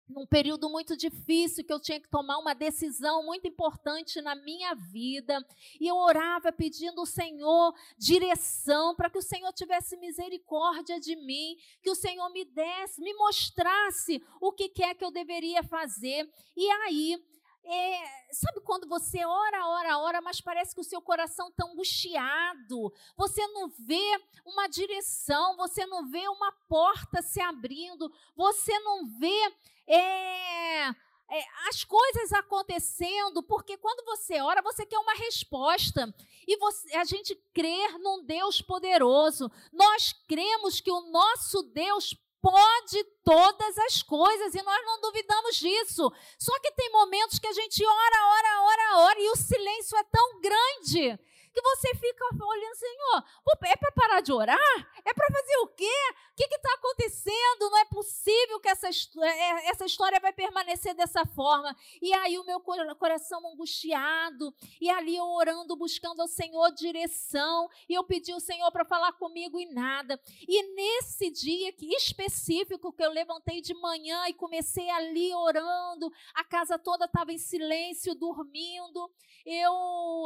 num 0.07 0.25
período 0.25 0.69
muito 0.69 0.95
difícil 0.95 1.63
que 1.63 1.73
eu 1.73 1.79
tinha 1.79 1.99
que 1.99 2.09
tomar 2.09 2.37
uma 2.37 2.53
decisão 2.53 3.23
muito 3.23 3.47
importante 3.47 4.21
na 4.21 4.35
minha 4.35 4.73
vida, 4.75 5.43
e 5.79 5.87
eu 5.87 5.95
orava 5.95 6.51
pedindo 6.51 6.99
ao 6.99 7.05
Senhor 7.05 7.73
direção 7.97 8.95
para 8.95 9.09
que 9.09 9.17
o 9.17 9.21
Senhor 9.21 9.51
tivesse 9.53 9.97
misericórdia 9.97 10.99
de 10.99 11.15
mim, 11.15 11.57
que 11.81 11.89
o 11.89 11.95
Senhor 11.95 12.29
me 12.29 12.45
desse, 12.45 13.01
me 13.01 13.13
mostrasse 13.13 14.23
o 14.39 14.51
que 14.51 14.69
quer 14.69 14.95
que 14.95 15.03
eu 15.03 15.11
deveria 15.11 15.63
fazer. 15.63 16.29
E 16.55 16.69
aí, 16.69 17.17
é, 17.67 18.33
sabe 18.33 18.61
quando 18.61 18.87
você 18.87 19.25
ora, 19.25 19.67
ora, 19.67 19.97
ora, 19.97 20.21
mas 20.21 20.39
parece 20.39 20.73
que 20.73 20.81
o 20.81 20.83
seu 20.83 21.01
coração 21.01 21.49
está 21.49 21.65
angustiado, 21.65 22.93
você 23.17 23.45
não 23.47 23.67
vê 23.67 24.21
uma 24.45 24.67
direção, 24.67 25.57
você 25.57 25.85
não 25.85 26.09
vê 26.09 26.27
uma 26.27 26.51
porta 26.67 27.21
se 27.21 27.41
abrindo, 27.41 28.11
você 28.35 28.77
não 28.79 29.07
vê 29.07 29.53
é, 29.87 30.87
é, 30.87 31.43
as 31.69 31.83
coisas 31.83 32.31
acontecendo, 32.33 33.41
porque 33.41 33.77
quando 33.77 34.05
você 34.05 34.39
ora, 34.41 34.61
você 34.61 34.85
quer 34.85 34.99
uma 34.99 35.15
resposta. 35.15 36.13
E 36.47 36.57
você, 36.57 36.95
a 36.95 37.03
gente 37.03 37.35
crer 37.51 37.97
num 37.97 38.23
Deus 38.23 38.61
poderoso. 38.61 39.51
Nós 39.73 40.13
cremos 40.27 40.79
que 40.79 40.91
o 40.91 41.09
nosso 41.09 41.63
Deus 41.63 42.13
pode 42.45 43.03
todas 43.23 43.75
as 43.79 44.03
coisas 44.03 44.53
e 44.53 44.61
nós 44.61 44.85
não 44.85 45.01
duvidamos 45.01 45.55
disso. 45.55 46.11
Só 46.37 46.59
que 46.59 46.71
tem 46.73 46.91
momentos 46.91 47.39
que 47.39 47.47
a 47.47 47.53
gente 47.53 47.83
ora, 47.83 48.27
ora, 48.27 48.61
ora, 48.61 48.97
ora 49.07 49.19
e 49.19 49.29
o 49.31 49.35
silêncio 49.35 49.97
é 49.97 50.03
tão 50.03 50.41
grande 50.41 51.19
que 51.55 51.61
você 51.61 51.95
fica 51.95 52.25
olhando, 52.33 52.75
Senhor, 52.75 53.23
é 53.63 53.75
para 53.77 53.91
parar 53.93 54.19
de 54.19 54.33
orar? 54.33 54.91
É 55.05 55.13
para 55.13 55.27
fazer 55.27 55.57
o 55.59 55.67
quê? 55.67 56.13
O 56.33 56.35
que 56.35 56.53
está 56.53 56.73
acontecendo? 56.73 57.69
Não 57.71 57.77
é 57.77 57.85
possível 57.85 58.59
que 58.59 58.67
essa, 58.67 58.89
é, 58.89 59.29
é, 59.29 59.69
essa 59.69 59.85
história 59.85 60.19
vai 60.19 60.33
permanecer 60.33 60.93
dessa 60.93 61.25
forma. 61.25 61.73
E 62.01 62.13
aí 62.13 62.37
o 62.37 62.45
meu 62.45 62.59
coração 62.59 63.39
angustiado, 63.47 64.53
e 64.81 64.89
ali 64.89 65.15
eu 65.15 65.23
orando, 65.23 65.77
buscando 65.77 66.21
ao 66.21 66.27
Senhor 66.27 66.71
direção, 66.73 67.69
e 67.87 67.93
eu 67.93 68.03
pedi 68.03 68.33
ao 68.33 68.41
Senhor 68.41 68.69
para 68.71 68.83
falar 68.83 69.13
comigo 69.13 69.57
e 69.57 69.65
nada. 69.73 70.19
E 70.45 70.75
nesse 70.75 71.29
dia 71.29 71.73
específico 71.79 72.91
que 72.91 73.05
eu 73.05 73.11
levantei 73.11 73.61
de 73.61 73.73
manhã 73.75 74.27
e 74.27 74.33
comecei 74.33 74.89
ali 74.89 75.33
orando, 75.33 76.11
a 76.33 76.43
casa 76.43 76.77
toda 76.77 77.05
estava 77.05 77.31
em 77.31 77.37
silêncio, 77.37 78.13
dormindo. 78.13 79.09
Eu, 79.45 79.73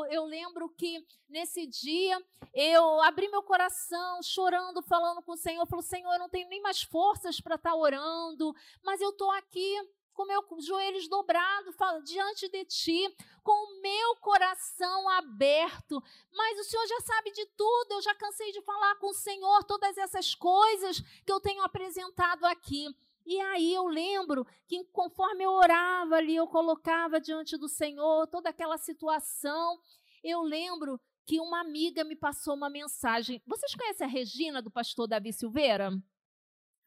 eu 0.09 0.25
lembro 0.25 0.69
que 0.69 1.05
nesse 1.27 1.67
dia, 1.67 2.21
eu 2.53 3.01
abri 3.01 3.27
meu 3.29 3.43
coração, 3.43 4.21
chorando, 4.23 4.81
falando 4.81 5.21
com 5.21 5.33
o 5.33 5.37
Senhor. 5.37 5.65
Falei, 5.67 5.85
Senhor, 5.85 6.13
eu 6.13 6.19
não 6.19 6.29
tenho 6.29 6.49
nem 6.49 6.61
mais 6.61 6.81
forças 6.81 7.39
para 7.41 7.55
estar 7.55 7.71
tá 7.71 7.75
orando, 7.75 8.55
mas 8.83 9.01
eu 9.01 9.09
estou 9.09 9.29
aqui 9.31 9.75
com 10.19 10.25
meus 10.25 10.65
joelhos 10.65 11.07
dobrados 11.07 11.73
diante 12.03 12.49
de 12.49 12.65
ti, 12.65 13.15
com 13.41 13.51
o 13.51 13.81
meu 13.81 14.17
coração 14.17 15.07
aberto. 15.07 16.03
Mas 16.33 16.59
o 16.59 16.63
Senhor 16.65 16.85
já 16.87 16.99
sabe 16.99 17.31
de 17.31 17.45
tudo, 17.55 17.93
eu 17.93 18.01
já 18.01 18.13
cansei 18.15 18.51
de 18.51 18.61
falar 18.61 18.95
com 18.95 19.11
o 19.11 19.13
Senhor 19.13 19.63
todas 19.63 19.97
essas 19.97 20.35
coisas 20.35 20.99
que 21.25 21.31
eu 21.31 21.39
tenho 21.39 21.63
apresentado 21.63 22.43
aqui. 22.45 22.93
E 23.25 23.39
aí 23.39 23.73
eu 23.73 23.87
lembro 23.87 24.45
que 24.67 24.83
conforme 24.91 25.45
eu 25.45 25.51
orava 25.51 26.15
ali, 26.15 26.35
eu 26.35 26.47
colocava 26.47 27.21
diante 27.21 27.55
do 27.55 27.69
Senhor 27.69 28.27
toda 28.27 28.49
aquela 28.49 28.77
situação. 28.77 29.79
Eu 30.21 30.41
lembro 30.41 30.99
que 31.29 31.39
uma 31.39 31.59
amiga 31.59 32.03
me 32.03 32.15
passou 32.15 32.55
uma 32.55 32.71
mensagem. 32.71 33.39
Vocês 33.45 33.75
conhecem 33.75 34.07
a 34.07 34.09
Regina 34.09 34.63
do 34.63 34.71
pastor 34.71 35.07
Davi 35.07 35.31
Silveira? 35.31 35.91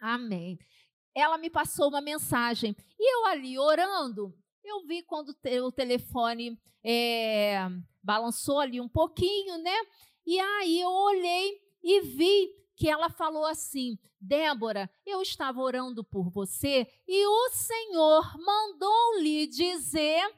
Amém. 0.01 0.59
Ela 1.15 1.39
me 1.39 1.49
passou 1.49 1.89
uma 1.89 2.01
mensagem. 2.01 2.75
E 2.99 3.15
eu 3.15 3.27
ali 3.27 3.57
orando, 3.57 4.37
eu 4.65 4.85
vi 4.85 5.05
quando 5.05 5.29
o 5.29 5.71
telefone 5.71 6.61
é, 6.83 7.69
balançou 8.03 8.59
ali 8.59 8.81
um 8.81 8.89
pouquinho, 8.89 9.59
né? 9.59 9.77
E 10.27 10.41
aí 10.41 10.81
eu 10.81 10.91
olhei 10.91 11.61
e 11.81 12.01
vi 12.01 12.53
que 12.75 12.89
ela 12.89 13.11
falou 13.11 13.47
assim: 13.47 13.97
Débora, 14.21 14.91
eu 15.07 15.23
estava 15.23 15.61
orando 15.61 16.03
por 16.03 16.29
você 16.31 16.85
e 17.07 17.27
o 17.29 17.51
Senhor 17.51 18.37
mandou 18.45 19.21
lhe 19.21 19.47
dizer 19.47 20.29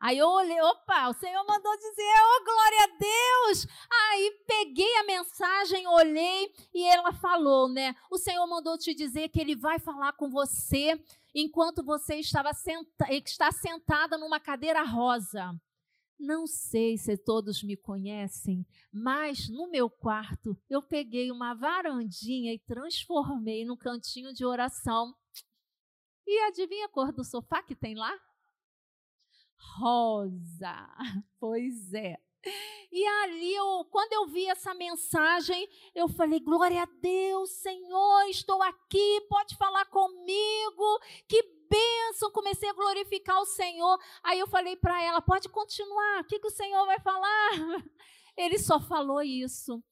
Aí 0.00 0.16
eu 0.16 0.28
olhei, 0.28 0.58
opa, 0.62 1.10
o 1.10 1.12
Senhor 1.12 1.44
mandou 1.46 1.76
dizer, 1.76 2.14
oh 2.24 2.44
glória 2.44 2.84
a 2.84 2.98
Deus. 2.98 3.66
Aí 3.92 4.30
peguei 4.46 4.96
a 4.96 5.04
mensagem, 5.04 5.86
olhei 5.86 6.50
e 6.72 6.82
ela 6.84 7.12
falou, 7.12 7.68
né? 7.68 7.94
O 8.10 8.16
Senhor 8.16 8.46
mandou 8.46 8.78
te 8.78 8.94
dizer 8.94 9.28
que 9.28 9.38
ele 9.38 9.54
vai 9.54 9.78
falar 9.78 10.14
com 10.14 10.30
você 10.30 10.98
enquanto 11.34 11.84
você 11.84 12.16
estava 12.16 12.54
senta, 12.54 13.12
está 13.12 13.52
sentada 13.52 14.16
numa 14.16 14.40
cadeira 14.40 14.82
rosa. 14.82 15.54
Não 16.18 16.46
sei 16.46 16.96
se 16.96 17.16
todos 17.18 17.62
me 17.62 17.76
conhecem, 17.76 18.66
mas 18.90 19.50
no 19.50 19.70
meu 19.70 19.90
quarto 19.90 20.56
eu 20.68 20.82
peguei 20.82 21.30
uma 21.30 21.54
varandinha 21.54 22.54
e 22.54 22.58
transformei 22.58 23.66
num 23.66 23.76
cantinho 23.76 24.32
de 24.32 24.46
oração. 24.46 25.14
E 26.26 26.40
adivinha 26.44 26.86
a 26.86 26.88
cor 26.88 27.12
do 27.12 27.24
sofá 27.24 27.62
que 27.62 27.74
tem 27.74 27.94
lá? 27.94 28.14
Rosa. 29.78 30.88
Pois 31.40 31.94
é. 31.94 32.18
E 32.92 33.06
ali, 33.06 33.54
eu, 33.54 33.86
quando 33.90 34.12
eu 34.12 34.26
vi 34.26 34.46
essa 34.46 34.74
mensagem, 34.74 35.68
eu 35.94 36.08
falei: 36.08 36.40
Glória 36.40 36.82
a 36.82 36.88
Deus, 37.00 37.50
Senhor, 37.50 38.28
estou 38.28 38.62
aqui, 38.62 39.20
pode 39.28 39.56
falar 39.56 39.84
comigo. 39.86 41.00
Que 41.28 41.42
bênção! 41.68 42.30
Comecei 42.30 42.68
a 42.68 42.74
glorificar 42.74 43.40
o 43.40 43.46
Senhor. 43.46 43.98
Aí 44.22 44.38
eu 44.38 44.46
falei 44.46 44.76
para 44.76 45.02
ela: 45.02 45.20
Pode 45.20 45.48
continuar, 45.48 46.20
o 46.20 46.24
que, 46.24 46.38
que 46.38 46.46
o 46.46 46.50
Senhor 46.50 46.84
vai 46.86 46.98
falar? 47.00 47.50
Ele 48.36 48.58
só 48.58 48.80
falou 48.80 49.22
isso. 49.22 49.82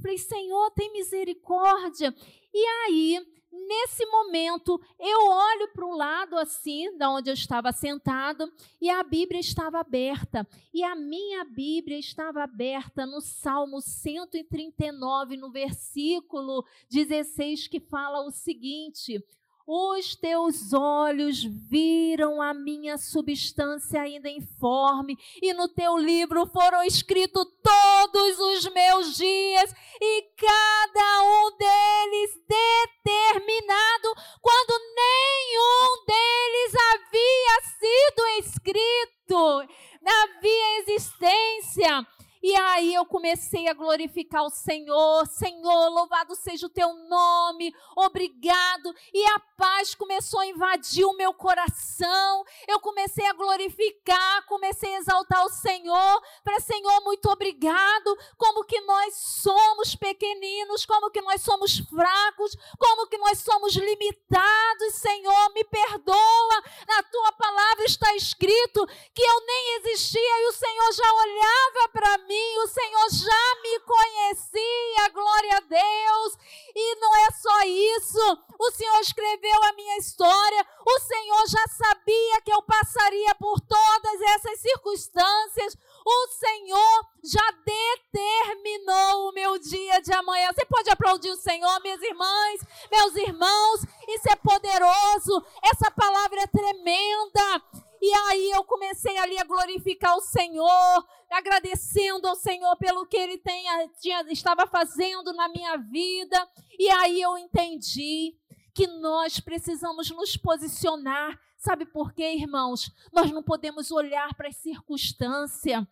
Falei: 0.00 0.18
Senhor, 0.18 0.70
tem 0.72 0.92
misericórdia. 0.92 2.14
E 2.52 2.66
aí, 2.84 3.37
Nesse 3.66 4.06
momento, 4.06 4.80
eu 4.98 5.26
olho 5.26 5.68
para 5.72 5.84
o 5.84 5.96
lado 5.96 6.36
assim, 6.36 6.96
da 6.96 7.10
onde 7.10 7.30
eu 7.30 7.34
estava 7.34 7.72
sentado, 7.72 8.50
e 8.80 8.88
a 8.88 9.02
Bíblia 9.02 9.40
estava 9.40 9.80
aberta. 9.80 10.46
E 10.72 10.84
a 10.84 10.94
minha 10.94 11.44
Bíblia 11.44 11.98
estava 11.98 12.42
aberta 12.42 13.04
no 13.04 13.20
Salmo 13.20 13.80
139, 13.80 15.36
no 15.36 15.50
versículo 15.50 16.64
16, 16.90 17.68
que 17.68 17.80
fala 17.80 18.20
o 18.26 18.30
seguinte: 18.30 19.22
os 19.70 20.16
teus 20.16 20.72
olhos 20.72 21.44
viram 21.44 22.40
a 22.40 22.54
minha 22.54 22.96
substância 22.96 24.00
ainda 24.00 24.30
informe, 24.30 25.14
e 25.42 25.52
no 25.52 25.68
teu 25.68 25.98
livro 25.98 26.46
foram 26.46 26.82
escritos 26.84 27.44
todos 27.62 28.38
os 28.38 28.72
meus 28.72 29.14
dias, 29.14 29.74
e 30.00 30.22
cada 30.38 31.22
um 31.22 31.56
deles 31.58 32.30
determinado, 32.48 34.14
quando 34.40 34.80
nenhum 34.94 36.04
deles 36.06 36.74
havia 36.94 37.60
sido 37.78 38.26
escrito, 38.38 39.68
havia 40.02 40.78
existência 40.80 42.06
e 42.42 42.54
aí 42.54 42.94
eu 42.94 43.04
comecei 43.04 43.68
a 43.68 43.72
glorificar 43.72 44.44
o 44.44 44.50
Senhor. 44.50 45.26
Senhor, 45.26 45.88
louvado 45.88 46.34
seja 46.36 46.66
o 46.66 46.70
teu 46.70 46.92
nome. 47.08 47.74
Obrigado. 47.96 48.94
E 49.12 49.24
a 49.26 49.40
paz 49.56 49.94
começou 49.94 50.40
a 50.40 50.46
invadir 50.46 51.04
o 51.04 51.16
meu 51.16 51.34
coração. 51.34 52.44
Eu 52.66 52.78
comecei 52.80 53.26
a 53.26 53.32
glorificar, 53.32 54.46
comecei 54.46 54.94
a 54.94 54.98
exaltar 54.98 55.44
o 55.44 55.50
Senhor. 55.50 56.22
Para 56.44 56.60
Senhor, 56.60 57.02
muito 57.02 57.28
obrigado. 57.28 58.16
Como 58.36 58.64
que 58.64 58.80
nós 58.82 59.14
somos 59.14 59.96
pequeninos, 59.96 60.86
como 60.86 61.10
que 61.10 61.20
nós 61.20 61.42
somos 61.42 61.78
fracos, 61.78 62.56
como 62.78 63.08
que 63.08 63.18
nós 63.18 63.38
somos 63.40 63.74
limitados. 63.74 64.94
Senhor, 64.94 65.52
me 65.54 65.64
perdoa. 65.64 66.62
Na 66.86 67.02
tua 67.02 67.32
palavra 67.32 67.84
está 67.84 68.14
escrito 68.14 68.86
que 69.12 69.22
eu 69.22 69.46
nem 69.46 69.76
existia 69.76 70.40
e 70.40 70.48
o 70.48 70.52
Senhor 70.52 70.92
já 70.92 71.12
olhava 71.14 71.88
para 71.92 72.18
mim 72.18 72.27
mim, 72.28 72.58
o 72.58 72.68
Senhor 72.68 73.08
já 73.10 73.60
me 73.62 73.80
conhecia, 73.80 75.08
glória 75.12 75.56
a 75.56 75.60
Deus. 75.60 76.38
E 76.74 76.94
não 76.96 77.16
é 77.16 77.30
só 77.32 77.62
isso, 77.62 78.38
o 78.58 78.70
Senhor 78.70 79.00
escreveu 79.00 79.64
a 79.64 79.72
minha 79.72 79.96
história, 79.96 80.66
o 80.86 81.00
Senhor 81.00 81.46
já 81.48 81.66
sabia 81.68 82.40
que 82.42 82.52
eu 82.52 82.62
passaria 82.62 83.34
por 83.36 83.60
todas 83.60 84.20
essas 84.20 84.60
circunstâncias, 84.60 85.76
o 86.04 86.28
Senhor 86.28 87.06
já 87.24 87.50
determinou 87.64 89.28
o 89.28 89.32
meu 89.32 89.58
dia 89.58 90.00
de 90.00 90.12
amanhã. 90.12 90.50
Você 90.52 90.64
pode 90.66 90.90
aplaudir 90.90 91.30
o 91.30 91.36
Senhor, 91.36 91.80
minhas 91.80 92.02
irmãs, 92.02 92.60
meus 92.90 93.16
irmãos, 93.16 93.80
isso 94.08 94.30
é 94.30 94.36
poderoso, 94.36 95.44
essa 95.64 95.90
palavra 95.90 96.42
é 96.42 96.46
tremenda. 96.46 97.87
E 98.00 98.12
aí 98.12 98.50
eu 98.50 98.64
comecei 98.64 99.16
ali 99.18 99.38
a 99.38 99.44
glorificar 99.44 100.16
o 100.16 100.20
Senhor, 100.20 101.06
agradecendo 101.30 102.26
ao 102.28 102.36
Senhor 102.36 102.76
pelo 102.76 103.06
que 103.06 103.16
Ele 103.16 103.38
tenha, 103.38 103.88
tinha, 104.00 104.22
estava 104.30 104.66
fazendo 104.66 105.32
na 105.32 105.48
minha 105.48 105.76
vida. 105.76 106.48
E 106.78 106.88
aí 106.90 107.20
eu 107.20 107.36
entendi 107.36 108.36
que 108.74 108.86
nós 108.86 109.40
precisamos 109.40 110.10
nos 110.10 110.36
posicionar. 110.36 111.38
Sabe 111.56 111.84
por 111.84 112.12
quê, 112.12 112.34
irmãos? 112.34 112.92
Nós 113.12 113.32
não 113.32 113.42
podemos 113.42 113.90
olhar 113.90 114.32
para 114.34 114.48
as 114.48 114.56
circunstâncias. 114.56 115.84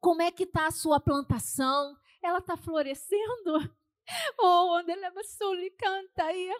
Como 0.00 0.22
é 0.22 0.30
que 0.30 0.44
está 0.44 0.66
a 0.66 0.70
sua 0.70 0.98
plantação? 0.98 1.96
Ela 2.22 2.38
está 2.38 2.56
florescendo? 2.56 3.70
Oh, 4.38 4.76
onde 4.76 4.90
ela 4.90 5.10
canta 5.78 6.24
aí 6.24 6.50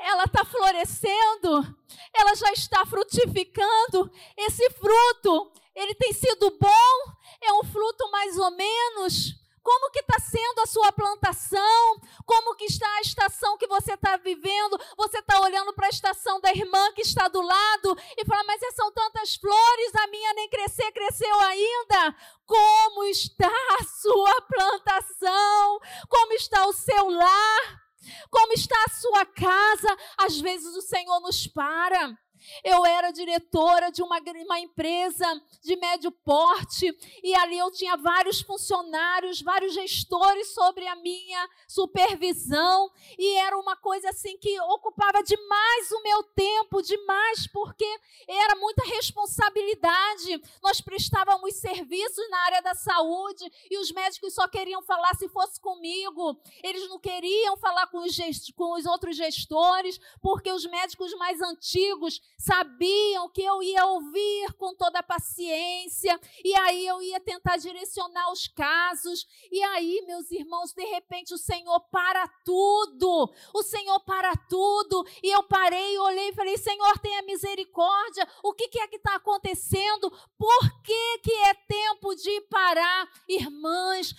ela 0.00 0.24
está 0.24 0.44
florescendo, 0.44 1.76
ela 2.12 2.34
já 2.34 2.52
está 2.52 2.84
frutificando. 2.86 4.10
Esse 4.36 4.68
fruto, 4.70 5.52
ele 5.74 5.94
tem 5.94 6.12
sido 6.12 6.50
bom? 6.60 7.12
É 7.40 7.52
um 7.54 7.64
fruto 7.64 8.10
mais 8.10 8.36
ou 8.38 8.50
menos? 8.50 9.44
Como 9.64 9.90
que 9.90 10.00
está 10.00 10.18
sendo 10.20 10.60
a 10.60 10.66
sua 10.66 10.92
plantação? 10.92 12.00
Como 12.26 12.54
que 12.54 12.66
está 12.66 12.86
a 12.96 13.00
estação 13.00 13.56
que 13.56 13.66
você 13.66 13.94
está 13.94 14.18
vivendo? 14.18 14.78
Você 14.94 15.20
está 15.20 15.40
olhando 15.40 15.72
para 15.72 15.86
a 15.86 15.90
estação 15.90 16.38
da 16.38 16.50
irmã 16.50 16.92
que 16.92 17.00
está 17.00 17.28
do 17.28 17.40
lado 17.40 17.96
e 18.18 18.26
fala, 18.26 18.44
mas 18.44 18.60
são 18.74 18.92
tantas 18.92 19.36
flores, 19.36 19.94
a 19.94 20.06
minha 20.08 20.34
nem 20.34 20.50
crescer, 20.50 20.92
cresceu 20.92 21.40
ainda. 21.40 22.14
Como 22.44 23.04
está 23.04 23.50
a 23.80 23.84
sua 23.84 24.42
plantação? 24.42 25.80
Como 26.10 26.34
está 26.34 26.66
o 26.66 26.72
seu 26.74 27.08
lar? 27.08 27.83
Como 28.30 28.52
está 28.52 28.76
a 28.84 28.90
sua 28.90 29.26
casa? 29.26 29.96
Às 30.18 30.40
vezes 30.40 30.74
o 30.76 30.82
Senhor 30.82 31.20
nos 31.20 31.46
para 31.46 32.16
eu 32.62 32.84
era 32.84 33.10
diretora 33.10 33.90
de 33.90 34.02
uma, 34.02 34.18
uma 34.44 34.60
empresa 34.60 35.26
de 35.62 35.76
médio 35.76 36.10
porte 36.10 36.96
e 37.22 37.34
ali 37.36 37.58
eu 37.58 37.70
tinha 37.70 37.96
vários 37.96 38.40
funcionários, 38.40 39.40
vários 39.40 39.74
gestores 39.74 40.48
sobre 40.48 40.86
a 40.86 40.96
minha 40.96 41.48
supervisão 41.66 42.90
e 43.18 43.36
era 43.38 43.58
uma 43.58 43.76
coisa 43.76 44.10
assim 44.10 44.36
que 44.38 44.60
ocupava 44.60 45.22
demais 45.22 45.90
o 45.92 46.02
meu 46.02 46.22
tempo, 46.22 46.82
demais, 46.82 47.46
porque 47.48 47.86
era 48.28 48.56
muita 48.56 48.84
responsabilidade. 48.84 50.42
Nós 50.62 50.80
prestávamos 50.80 51.54
serviços 51.54 52.28
na 52.30 52.38
área 52.44 52.62
da 52.62 52.74
saúde 52.74 53.50
e 53.70 53.78
os 53.78 53.90
médicos 53.92 54.34
só 54.34 54.48
queriam 54.48 54.82
falar 54.82 55.14
se 55.14 55.28
fosse 55.28 55.60
comigo. 55.60 56.40
Eles 56.62 56.88
não 56.88 56.98
queriam 56.98 57.56
falar 57.56 57.86
com 57.88 57.98
os, 57.98 58.16
com 58.56 58.74
os 58.74 58.86
outros 58.86 59.16
gestores, 59.16 60.00
porque 60.20 60.50
os 60.50 60.64
médicos 60.66 61.14
mais 61.14 61.40
antigos 61.40 62.20
sabiam 62.38 63.28
que 63.30 63.42
eu 63.42 63.62
ia 63.62 63.86
ouvir 63.86 64.52
com 64.54 64.74
toda 64.74 64.98
a 64.98 65.02
paciência, 65.02 66.18
e 66.44 66.54
aí 66.54 66.86
eu 66.86 67.00
ia 67.02 67.20
tentar 67.20 67.56
direcionar 67.56 68.30
os 68.32 68.46
casos, 68.48 69.26
e 69.50 69.62
aí, 69.62 70.02
meus 70.06 70.30
irmãos, 70.30 70.72
de 70.72 70.84
repente 70.84 71.34
o 71.34 71.38
Senhor 71.38 71.80
para 71.90 72.26
tudo, 72.44 73.32
o 73.52 73.62
Senhor 73.62 74.00
para 74.00 74.34
tudo, 74.48 75.06
e 75.22 75.30
eu 75.30 75.42
parei, 75.44 75.98
olhei 75.98 76.28
e 76.28 76.34
falei: 76.34 76.56
Senhor, 76.56 76.98
tenha 76.98 77.22
misericórdia, 77.22 78.26
o 78.42 78.52
que, 78.52 78.68
que 78.68 78.78
é 78.78 78.88
que 78.88 78.96
está 78.96 79.16
acontecendo? 79.16 80.10
Por 80.38 80.82
que, 80.82 81.18
que 81.18 81.32
é 81.32 81.54
tempo 81.54 82.14
de 82.14 82.40
parar? 82.42 83.08
Irmãs, 83.28 84.14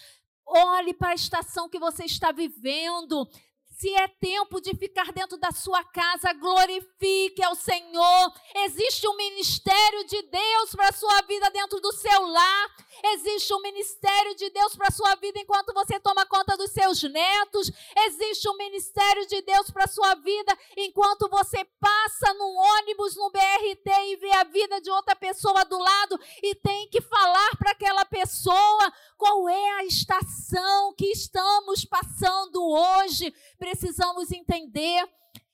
olhe 0.46 0.94
para 0.94 1.10
a 1.10 1.16
estação 1.16 1.68
que 1.68 1.80
você 1.80 2.06
está 2.06 2.32
vivendo, 2.32 3.28
Se 3.78 3.94
é 3.94 4.08
tempo 4.08 4.62
de 4.62 4.74
ficar 4.74 5.12
dentro 5.12 5.38
da 5.38 5.52
sua 5.52 5.84
casa, 5.84 6.32
glorifique 6.32 7.44
ao 7.44 7.54
Senhor. 7.56 8.34
Existe 8.64 9.06
um 9.06 9.18
ministério 9.18 10.06
de 10.06 10.22
Deus 10.22 10.72
para 10.72 10.88
a 10.88 10.94
sua 10.94 11.22
vida 11.24 11.50
dentro 11.50 11.82
do 11.82 11.92
seu 11.92 12.26
lar. 12.26 12.76
Existe 13.14 13.54
um 13.54 13.62
ministério 13.62 14.34
de 14.36 14.50
Deus 14.50 14.78
para 14.78 14.88
a 14.88 14.92
sua 14.92 15.16
vida 15.16 15.38
enquanto 15.42 15.74
você 15.74 16.00
toma 16.00 16.26
conta 16.26 16.56
dos 16.56 16.72
seus 16.72 17.04
netos. 17.04 17.70
Existe 18.08 18.48
um 18.48 18.56
ministério 18.56 19.28
de 19.28 19.42
Deus 19.42 19.70
para 19.70 19.84
a 19.84 19.90
sua 19.90 20.16
vida 20.16 20.58
enquanto 20.78 21.28
você 21.30 21.66
passa 21.78 22.34
num 22.36 22.56
ônibus, 22.56 23.18
no 23.18 23.30
BRT 23.30 23.90
e 23.90 24.16
vê 24.16 24.32
a 24.32 24.46
vida 24.46 24.80
de 24.80 24.90
outra 24.90 25.18
pessoa 25.18 25.66
do 25.66 25.78
lado 25.78 26.18
e 26.42 26.56
tem 26.56 26.88
que 26.88 27.02
falar 27.02 27.58
para 27.58 27.72
aquela 27.72 28.06
pessoa 28.06 28.94
qual 29.18 29.50
é 29.50 29.72
a 29.80 29.86
estação 29.86 30.94
que 30.94 31.08
estamos 31.08 31.84
passando 31.84 32.64
hoje 32.64 33.34
precisamos 33.66 34.32
entender, 34.32 35.10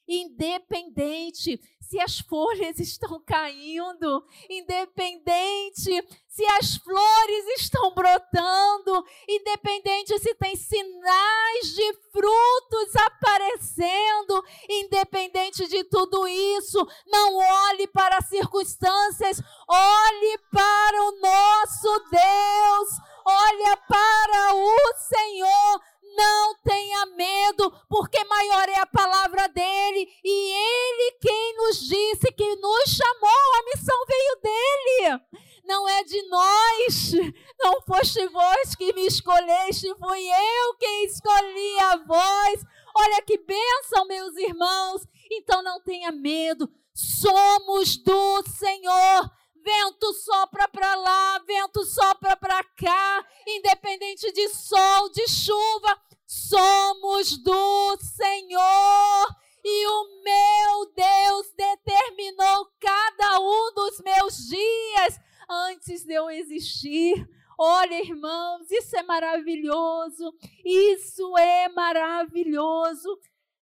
independente 0.05 1.57
se 1.79 1.97
as 1.97 2.19
folhas 2.19 2.77
estão 2.79 3.21
caindo, 3.25 4.25
independente 4.49 6.05
se 6.27 6.45
as 6.57 6.75
flores 6.75 7.45
estão 7.61 7.93
brotando, 7.93 9.05
independente 9.29 10.19
se 10.19 10.35
tem 10.35 10.57
sinais 10.57 11.73
de 11.73 11.93
frutos 12.11 12.95
aparecendo, 12.97 14.43
independente 14.69 15.65
de 15.67 15.85
tudo 15.85 16.27
isso, 16.27 16.85
não 17.07 17.37
olhe 17.37 17.87
para 17.87 18.17
as 18.17 18.27
circunstâncias, 18.27 19.41
olhe 19.69 20.37
para 20.51 21.01
o 21.03 21.11
nosso 21.21 22.09
Deus, 22.09 22.89
olha 23.25 23.77
para 23.87 24.55
o 24.55 24.93
Senhor, 24.97 25.81
não 26.15 26.55
tenha 26.63 27.05
medo, 27.07 27.71
porque 27.89 28.23
maior 28.25 28.69
é 28.69 28.79
a 28.79 28.85
palavra 28.85 29.47
dele 29.47 30.07
e 30.23 30.51
ele 30.51 31.11
quem 31.19 31.57
nos 31.57 31.79
disse 31.79 32.31
que 32.31 32.55
nos 32.55 32.89
chamou, 32.89 33.53
a 33.59 33.63
missão 33.65 34.05
veio 34.07 34.41
dele. 34.41 35.21
Não 35.63 35.87
é 35.87 36.03
de 36.03 36.21
nós, 36.23 37.11
não 37.59 37.81
foste 37.81 38.27
vós 38.27 38.75
que 38.75 38.93
me 38.93 39.05
escolheste, 39.05 39.87
fui 39.99 40.27
eu 40.27 40.75
quem 40.79 41.05
escolhi 41.05 41.79
a 41.79 41.97
vós. 41.97 42.65
Olha 42.95 43.21
que 43.21 43.37
bênção, 43.37 44.05
meus 44.05 44.35
irmãos. 44.35 45.07
Então 45.31 45.63
não 45.63 45.81
tenha 45.81 46.11
medo, 46.11 46.69
somos 46.93 47.97
do 47.97 48.43
Senhor. 48.49 49.31
Vento 49.63 50.13
sopra 50.13 50.67
para 50.67 50.95
lá, 50.95 51.39
vento 51.45 51.85
sopra 51.85 52.35
para 52.35 52.63
cá, 52.63 53.25
independente 53.47 54.31
de 54.31 54.49
sol, 54.49 55.09
de 55.11 55.27
chuva, 55.27 56.01
somos 56.25 57.37
do 57.37 57.97
Senhor. 57.97 59.35
E 59.63 59.87
o 59.87 60.23
meu 60.23 60.93
Deus 60.95 61.53
determinou 61.55 62.67
cada 62.79 63.39
um 63.39 63.73
dos 63.75 64.01
meus 64.01 64.47
dias 64.47 65.19
antes 65.47 66.03
de 66.03 66.13
eu 66.13 66.29
existir. 66.31 67.29
Olha, 67.59 68.01
irmãos, 68.01 68.71
isso 68.71 68.97
é 68.97 69.03
maravilhoso. 69.03 70.33
Isso 70.65 71.37
é 71.37 71.69
maravilhoso. 71.69 73.19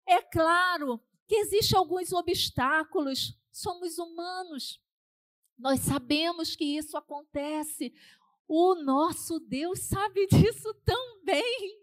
É 0.08 0.22
claro 0.22 1.02
que 1.28 1.36
existem 1.36 1.78
alguns 1.78 2.14
obstáculos. 2.14 3.38
Somos 3.52 3.98
humanos. 3.98 4.80
Nós 5.60 5.82
sabemos 5.82 6.56
que 6.56 6.63
isso 6.63 6.98
acontece. 6.98 7.93
O 8.48 8.76
nosso 8.76 9.39
Deus 9.41 9.82
sabe 9.82 10.26
disso 10.32 10.74
também. 10.86 11.78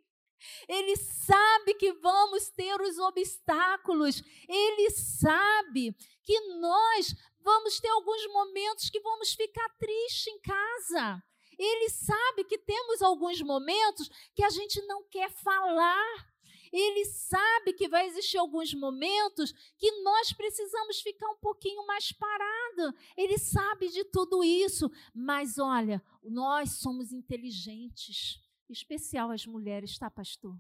Ele 0.69 0.97
sabe 0.97 1.75
que 1.75 1.93
vamos 1.93 2.49
ter 2.51 2.81
os 2.81 2.99
obstáculos. 2.99 4.23
Ele 4.49 4.91
sabe 4.91 5.95
que 6.23 6.41
nós 6.59 7.15
vamos 7.41 7.79
ter 7.79 7.89
alguns 7.89 8.27
momentos 8.33 8.89
que 8.91 9.01
vamos 9.01 9.35
ficar 9.35 9.69
tristes 9.79 10.27
em 10.27 10.41
casa. 10.41 11.23
Ele 11.59 11.89
sabe 11.91 12.45
que 12.45 12.59
temos 12.59 13.03
alguns 13.03 13.41
momentos 13.43 14.09
que 14.35 14.43
a 14.43 14.51
gente 14.51 14.81
não 14.87 15.05
quer 15.09 15.31
falar. 15.31 16.36
Ele 16.73 17.05
sabe 17.05 17.73
que 17.73 17.89
vai 17.89 18.07
existir 18.07 18.39
alguns 18.39 18.73
momentos 18.75 19.53
que 19.79 19.91
nós 20.03 20.33
precisamos 20.33 21.01
ficar 21.01 21.29
um 21.31 21.39
pouquinho 21.39 21.87
mais 21.87 22.13
parado. 22.13 22.95
Ele 23.17 23.39
sabe 23.39 23.89
de 23.89 24.05
tudo 24.05 24.43
isso, 24.45 24.91
mas 25.15 25.59
olha, 25.59 26.03
nós 26.23 26.73
somos 26.79 27.13
inteligentes, 27.13 28.41
especial 28.69 29.31
as 29.31 29.47
mulheres, 29.47 29.99
tá, 29.99 30.11
pastor? 30.11 30.57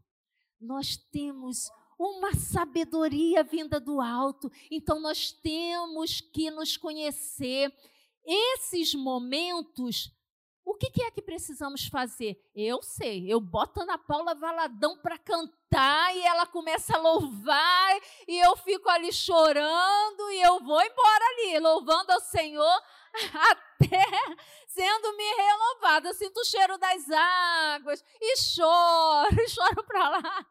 Nós 0.60 0.96
temos 0.96 1.70
uma 1.98 2.34
sabedoria 2.34 3.42
vinda 3.42 3.80
do 3.80 4.00
alto, 4.00 4.50
então 4.70 5.00
nós 5.00 5.32
temos 5.32 6.20
que 6.20 6.50
nos 6.50 6.76
conhecer. 6.76 7.72
Esses 8.24 8.94
momentos 8.94 10.12
o 10.66 10.74
que, 10.74 10.90
que, 10.90 11.00
é 11.00 11.12
que 11.12 11.22
precisamos 11.22 11.86
fazer? 11.86 12.36
Eu 12.52 12.82
sei, 12.82 13.32
eu 13.32 13.40
boto 13.40 13.80
Ana 13.80 13.96
Paula 13.96 14.34
Valadão 14.34 14.98
para 14.98 15.16
cantar 15.16 16.14
e 16.16 16.22
ela 16.24 16.44
começa 16.44 16.96
a 16.96 17.00
louvar 17.00 17.96
e 18.26 18.36
eu 18.36 18.56
fico 18.56 18.88
ali 18.90 19.12
chorando 19.12 20.30
e 20.32 20.42
eu 20.42 20.58
vou 20.64 20.82
embora 20.82 21.24
ali, 21.30 21.60
louvando 21.60 22.10
ao 22.10 22.20
Senhor 22.20 22.82
até 23.78 24.04
sendo 24.66 25.16
me 25.16 25.34
renovada. 25.36 26.08
Eu 26.08 26.14
sinto 26.14 26.40
o 26.40 26.44
cheiro 26.44 26.76
das 26.78 27.08
águas 27.12 28.04
e 28.20 28.36
choro, 28.36 29.36
choro 29.48 29.84
para 29.84 30.08
lá. 30.08 30.46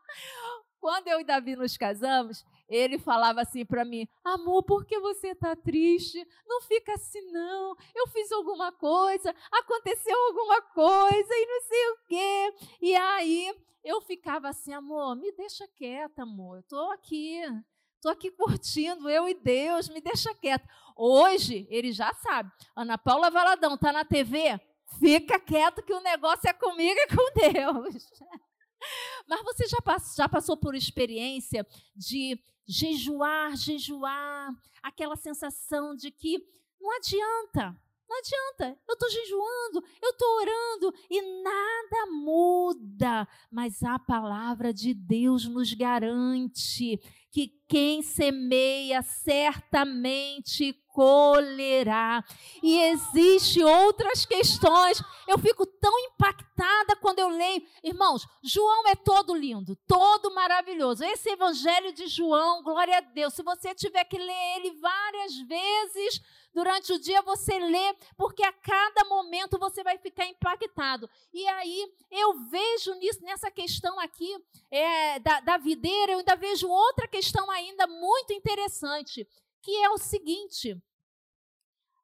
Quando 0.79 1.09
eu 1.09 1.19
e 1.19 1.25
Davi 1.25 1.57
nos 1.57 1.75
casamos, 1.75 2.45
ele 2.67 2.97
falava 2.97 3.41
assim 3.41 3.65
para 3.65 3.85
mim: 3.85 4.07
Amor, 4.23 4.63
por 4.63 4.85
que 4.85 4.99
você 4.99 5.29
está 5.29 5.55
triste? 5.55 6.25
Não 6.47 6.61
fica 6.61 6.93
assim, 6.93 7.21
não. 7.31 7.75
Eu 7.93 8.07
fiz 8.07 8.31
alguma 8.31 8.71
coisa, 8.71 9.33
aconteceu 9.51 10.17
alguma 10.27 10.61
coisa 10.61 11.33
e 11.33 11.45
não 11.45 11.61
sei 11.61 11.89
o 11.89 11.97
quê. 12.07 12.53
E 12.81 12.95
aí 12.95 13.55
eu 13.83 14.01
ficava 14.01 14.49
assim: 14.49 14.73
Amor, 14.73 15.15
me 15.15 15.31
deixa 15.31 15.67
quieta, 15.67 16.23
amor. 16.23 16.57
Eu 16.57 16.61
estou 16.61 16.91
aqui, 16.91 17.41
estou 17.95 18.11
aqui 18.11 18.31
curtindo, 18.31 19.09
eu 19.09 19.29
e 19.29 19.33
Deus, 19.33 19.89
me 19.89 20.01
deixa 20.01 20.33
quieta. 20.33 20.67
Hoje, 20.95 21.67
ele 21.69 21.91
já 21.91 22.13
sabe: 22.13 22.51
Ana 22.75 22.97
Paula 22.97 23.29
Valadão 23.29 23.75
está 23.75 23.91
na 23.91 24.03
TV? 24.03 24.59
Fica 24.99 25.39
quieto 25.39 25.83
que 25.83 25.93
o 25.93 26.01
negócio 26.01 26.47
é 26.47 26.53
comigo 26.53 26.97
e 26.97 27.07
com 27.07 27.33
Deus. 27.51 28.09
Mas 29.27 29.43
você 29.43 29.67
já, 29.67 29.77
já 30.15 30.29
passou 30.29 30.57
por 30.57 30.75
experiência 30.75 31.65
de 31.95 32.39
jejuar, 32.67 33.55
jejuar, 33.55 34.49
aquela 34.81 35.15
sensação 35.15 35.95
de 35.95 36.11
que 36.11 36.39
não 36.79 36.95
adianta, 36.97 37.75
não 38.07 38.17
adianta, 38.19 38.79
eu 38.87 38.93
estou 38.93 39.09
jejuando, 39.09 39.83
eu 40.01 40.09
estou 40.11 40.35
orando 40.37 40.93
e 41.09 41.21
nada 41.41 42.11
muda. 42.11 43.27
Mas 43.51 43.81
a 43.81 43.97
palavra 43.97 44.73
de 44.73 44.93
Deus 44.93 45.45
nos 45.47 45.73
garante 45.73 46.99
que 47.31 47.47
quem 47.67 48.03
semeia 48.03 49.01
certamente 49.01 50.79
colherá. 50.95 52.23
E 52.63 52.81
existe 52.83 53.61
outras 53.61 54.25
questões. 54.25 55.03
Eu 55.27 55.37
fico 55.37 55.65
tão 55.65 55.99
impactada 55.99 56.95
quando 57.01 57.19
eu 57.19 57.27
leio. 57.27 57.61
Irmãos, 57.83 58.25
João 58.41 58.87
é 58.87 58.95
todo 58.95 59.35
lindo, 59.35 59.75
todo 59.85 60.33
maravilhoso. 60.33 61.03
Esse 61.03 61.29
evangelho 61.29 61.91
de 61.91 62.07
João, 62.07 62.63
glória 62.63 62.97
a 62.97 63.01
Deus. 63.01 63.33
Se 63.33 63.43
você 63.43 63.75
tiver 63.75 64.05
que 64.05 64.17
ler 64.17 64.55
ele 64.55 64.79
várias 64.79 65.37
vezes, 65.39 66.21
durante 66.53 66.93
o 66.93 66.99
dia 66.99 67.21
você 67.21 67.59
lê, 67.59 67.93
porque 68.15 68.41
a 68.41 68.53
cada 68.53 69.03
momento 69.09 69.59
você 69.59 69.83
vai 69.83 69.97
ficar 69.97 70.25
impactado. 70.25 71.09
E 71.33 71.45
aí 71.49 71.91
eu 72.09 72.39
vejo 72.49 72.93
nisso, 72.95 73.21
nessa 73.21 73.51
questão 73.51 73.99
aqui 73.99 74.33
é, 74.71 75.19
da, 75.19 75.41
da 75.41 75.57
videira, 75.57 76.13
eu 76.13 76.19
ainda 76.19 76.37
vejo 76.37 76.69
outra 76.69 77.05
questão 77.05 77.51
ainda 77.51 77.85
muito 77.85 78.31
interessante, 78.31 79.27
que 79.65 79.75
é 79.83 79.89
o 79.89 79.97
seguinte: 79.97 80.79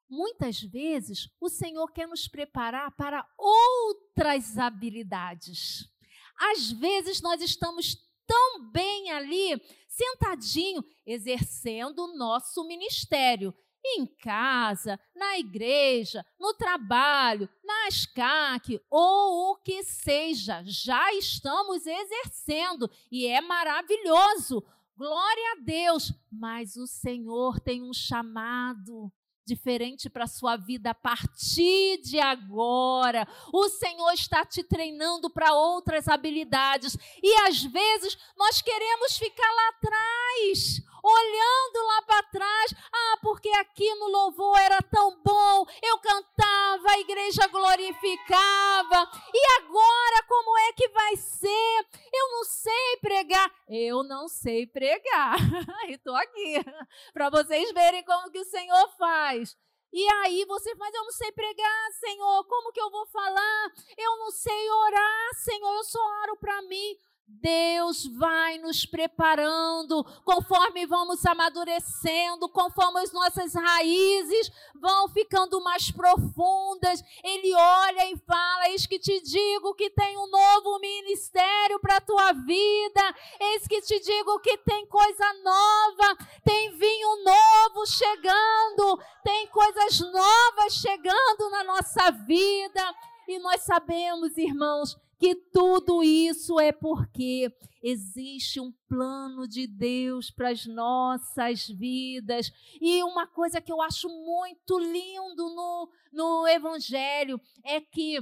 muitas 0.08 0.60
vezes 0.60 1.30
o 1.40 1.48
Senhor 1.48 1.86
quer 1.92 2.08
nos 2.08 2.26
preparar 2.26 2.90
para 2.96 3.24
outras 3.38 4.58
habilidades. 4.58 5.88
Às 6.36 6.72
vezes 6.72 7.22
nós 7.22 7.40
estamos 7.40 7.96
tão 8.26 8.68
bem 8.72 9.12
ali, 9.12 9.62
sentadinho, 9.86 10.84
exercendo 11.06 12.00
o 12.00 12.16
nosso 12.16 12.66
ministério 12.66 13.54
em 13.84 14.06
casa, 14.06 14.98
na 15.14 15.38
igreja, 15.38 16.24
no 16.38 16.54
trabalho, 16.54 17.48
na 17.62 17.90
SCAC 17.90 18.80
ou 18.90 19.52
o 19.52 19.56
que 19.56 19.84
seja, 19.84 20.62
já 20.64 21.12
estamos 21.14 21.86
exercendo 21.86 22.90
e 23.10 23.26
é 23.26 23.40
maravilhoso. 23.40 24.64
Glória 24.96 25.52
a 25.52 25.64
Deus, 25.64 26.12
mas 26.30 26.76
o 26.76 26.86
Senhor 26.86 27.58
tem 27.60 27.82
um 27.82 27.94
chamado 27.94 29.10
diferente 29.44 30.08
para 30.08 30.24
a 30.24 30.28
sua 30.28 30.56
vida 30.56 30.90
a 30.90 30.94
partir 30.94 32.00
de 32.02 32.18
agora. 32.20 33.26
O 33.52 33.68
Senhor 33.68 34.12
está 34.12 34.44
te 34.44 34.62
treinando 34.62 35.30
para 35.30 35.54
outras 35.54 36.08
habilidades 36.08 36.96
e 37.22 37.34
às 37.46 37.62
vezes 37.62 38.16
nós 38.36 38.62
queremos 38.62 39.16
ficar 39.16 39.50
lá 39.50 39.68
atrás, 39.70 40.82
olhando 41.02 41.86
lá 41.86 42.02
para 42.02 42.22
trás. 42.24 42.74
Ah, 42.92 43.18
porque 43.22 43.48
aqui 43.50 43.92
no 43.96 44.08
louvor 44.08 44.58
era 44.58 44.80
tão 44.82 45.20
bom, 45.22 45.66
eu 45.82 45.98
cantava, 45.98 46.90
a 46.90 47.00
igreja 47.00 47.46
glorificava. 47.48 49.10
E 49.34 49.62
agora 49.62 50.22
como 50.28 50.58
é 50.58 50.72
que 50.72 50.88
vai 50.88 51.16
ser? 51.16 51.86
Eu 52.12 52.30
não 52.32 52.44
sei 52.44 52.96
pregar. 53.00 53.50
Eu 53.68 54.02
não 54.02 54.28
sei 54.28 54.66
pregar. 54.66 55.36
e 55.88 55.94
estou 55.94 56.14
aqui 56.14 56.54
para 57.12 57.30
vocês 57.30 57.72
verem 57.72 58.04
como 58.04 58.30
que 58.30 58.38
o 58.38 58.44
Senhor 58.44 58.88
faz. 58.96 59.56
E 59.92 60.08
aí 60.24 60.46
você 60.46 60.74
faz, 60.74 60.94
eu 60.94 61.04
não 61.04 61.12
sei 61.12 61.30
pregar, 61.32 61.92
Senhor, 61.92 62.44
como 62.46 62.72
que 62.72 62.80
eu 62.80 62.90
vou 62.90 63.06
falar? 63.08 63.72
Eu 63.98 64.16
não 64.16 64.30
sei 64.30 64.70
orar, 64.70 65.34
Senhor, 65.34 65.74
eu 65.74 65.84
só 65.84 65.98
oro 66.22 66.36
para 66.38 66.62
mim. 66.62 66.96
Deus 67.26 68.06
vai 68.18 68.58
nos 68.58 68.86
preparando 68.86 70.04
conforme 70.24 70.86
vamos 70.86 71.24
amadurecendo, 71.26 72.48
conforme 72.48 73.00
as 73.00 73.12
nossas 73.12 73.54
raízes 73.54 74.50
vão 74.80 75.08
ficando 75.08 75.60
mais 75.60 75.90
profundas. 75.90 77.02
Ele 77.24 77.54
olha 77.54 78.12
e 78.12 78.16
fala: 78.18 78.68
Eis 78.68 78.86
que 78.86 78.98
te 78.98 79.20
digo 79.20 79.74
que 79.74 79.90
tem 79.90 80.16
um 80.18 80.30
novo 80.30 80.78
ministério 80.78 81.80
para 81.80 81.96
a 81.96 82.00
tua 82.00 82.32
vida, 82.32 83.14
eis 83.40 83.66
que 83.66 83.80
te 83.82 83.98
digo 83.98 84.38
que 84.40 84.58
tem 84.58 84.86
coisa 84.86 85.32
nova, 85.42 86.16
tem 86.44 86.70
vinho 86.76 87.24
novo 87.24 87.86
chegando, 87.86 89.00
tem 89.24 89.46
coisas 89.48 90.00
novas 90.00 90.74
chegando 90.74 91.50
na 91.50 91.64
nossa 91.64 92.10
vida. 92.10 92.94
E 93.26 93.38
nós 93.38 93.62
sabemos, 93.62 94.36
irmãos, 94.36 94.96
que 95.22 95.36
tudo 95.36 96.02
isso 96.02 96.58
é 96.58 96.72
porque 96.72 97.48
existe 97.80 98.58
um 98.58 98.72
plano 98.88 99.46
de 99.46 99.68
Deus 99.68 100.32
para 100.32 100.48
as 100.48 100.66
nossas 100.66 101.68
vidas. 101.68 102.50
E 102.80 103.04
uma 103.04 103.24
coisa 103.24 103.60
que 103.60 103.70
eu 103.72 103.80
acho 103.80 104.08
muito 104.08 104.80
lindo 104.80 105.48
no, 105.54 105.92
no 106.12 106.48
Evangelho 106.48 107.40
é 107.64 107.80
que 107.80 108.18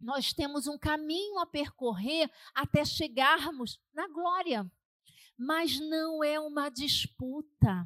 nós 0.00 0.32
temos 0.32 0.68
um 0.68 0.78
caminho 0.78 1.40
a 1.40 1.46
percorrer 1.46 2.30
até 2.54 2.84
chegarmos 2.84 3.80
na 3.92 4.06
glória. 4.06 4.70
Mas 5.36 5.80
não 5.80 6.22
é 6.22 6.38
uma 6.38 6.68
disputa 6.68 7.84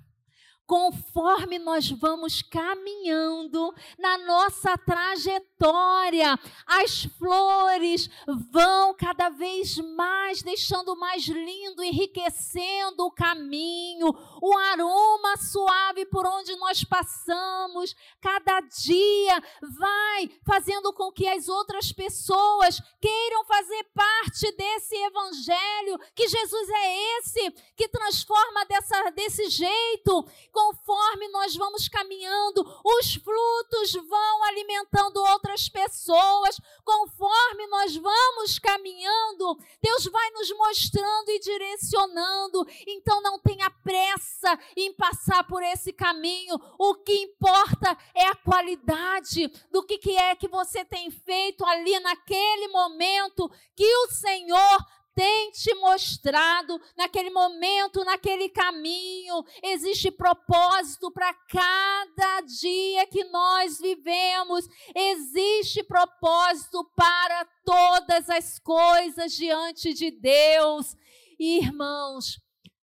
conforme 0.66 1.58
nós 1.58 1.88
vamos 1.90 2.42
caminhando 2.42 3.72
na 3.98 4.18
nossa 4.18 4.76
trajetória, 4.76 6.38
as 6.66 7.04
flores 7.18 8.10
vão 8.50 8.92
cada 8.94 9.28
vez 9.28 9.78
mais 9.78 10.42
deixando 10.42 10.96
mais 10.96 11.24
lindo, 11.26 11.84
enriquecendo 11.84 13.06
o 13.06 13.12
caminho, 13.12 14.08
o 14.42 14.58
aroma 14.58 15.36
suave 15.36 16.04
por 16.06 16.26
onde 16.26 16.56
nós 16.56 16.82
passamos, 16.82 17.94
cada 18.20 18.60
dia 18.60 19.42
vai 19.78 20.30
fazendo 20.44 20.92
com 20.92 21.12
que 21.12 21.28
as 21.28 21.48
outras 21.48 21.92
pessoas 21.92 22.82
queiram 23.00 23.44
fazer 23.44 23.84
parte 23.94 24.50
desse 24.56 24.96
evangelho, 24.96 25.98
que 26.14 26.28
Jesus 26.28 26.68
é 26.70 27.18
esse 27.18 27.50
que 27.76 27.88
transforma 27.88 28.64
dessa, 28.66 29.10
desse 29.10 29.48
jeito 29.48 30.26
conforme 30.56 31.28
nós 31.28 31.54
vamos 31.54 31.86
caminhando, 31.86 32.64
os 32.82 33.14
frutos 33.16 33.92
vão 34.08 34.44
alimentando 34.44 35.18
outras 35.18 35.68
pessoas, 35.68 36.58
conforme 36.82 37.66
nós 37.66 37.94
vamos 37.94 38.58
caminhando, 38.58 39.58
Deus 39.82 40.06
vai 40.06 40.30
nos 40.30 40.50
mostrando 40.56 41.28
e 41.28 41.40
direcionando. 41.40 42.66
Então 42.86 43.20
não 43.20 43.38
tenha 43.38 43.68
pressa 43.68 44.58
em 44.74 44.94
passar 44.94 45.46
por 45.46 45.62
esse 45.62 45.92
caminho. 45.92 46.58
O 46.78 46.94
que 46.94 47.12
importa 47.12 47.94
é 48.14 48.26
a 48.28 48.36
qualidade 48.36 49.48
do 49.70 49.82
que, 49.82 50.16
é 50.16 50.34
que 50.34 50.48
você 50.48 50.86
tem 50.86 51.10
feito 51.10 51.66
ali 51.66 52.00
naquele 52.00 52.68
momento 52.68 53.50
que 53.74 53.96
o 53.98 54.08
Senhor 54.08 54.86
tem 55.16 55.50
te 55.50 55.74
mostrado 55.76 56.78
naquele 56.94 57.30
momento, 57.30 58.04
naquele 58.04 58.50
caminho. 58.50 59.42
Existe 59.62 60.10
propósito 60.10 61.10
para 61.10 61.32
cada 61.32 62.42
dia 62.42 63.06
que 63.06 63.24
nós 63.24 63.78
vivemos. 63.80 64.68
Existe 64.94 65.82
propósito 65.82 66.84
para 66.94 67.46
todas 67.64 68.28
as 68.28 68.58
coisas 68.58 69.32
diante 69.32 69.94
de 69.94 70.10
Deus. 70.10 70.94
irmãos, 71.40 72.38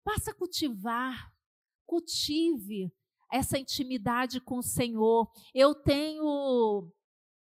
passa 0.02 0.32
a 0.32 0.34
cultivar, 0.34 1.32
cultive 1.86 2.92
essa 3.32 3.56
intimidade 3.56 4.40
com 4.40 4.58
o 4.58 4.64
Senhor. 4.64 5.30
Eu 5.54 5.76
tenho 5.76 6.90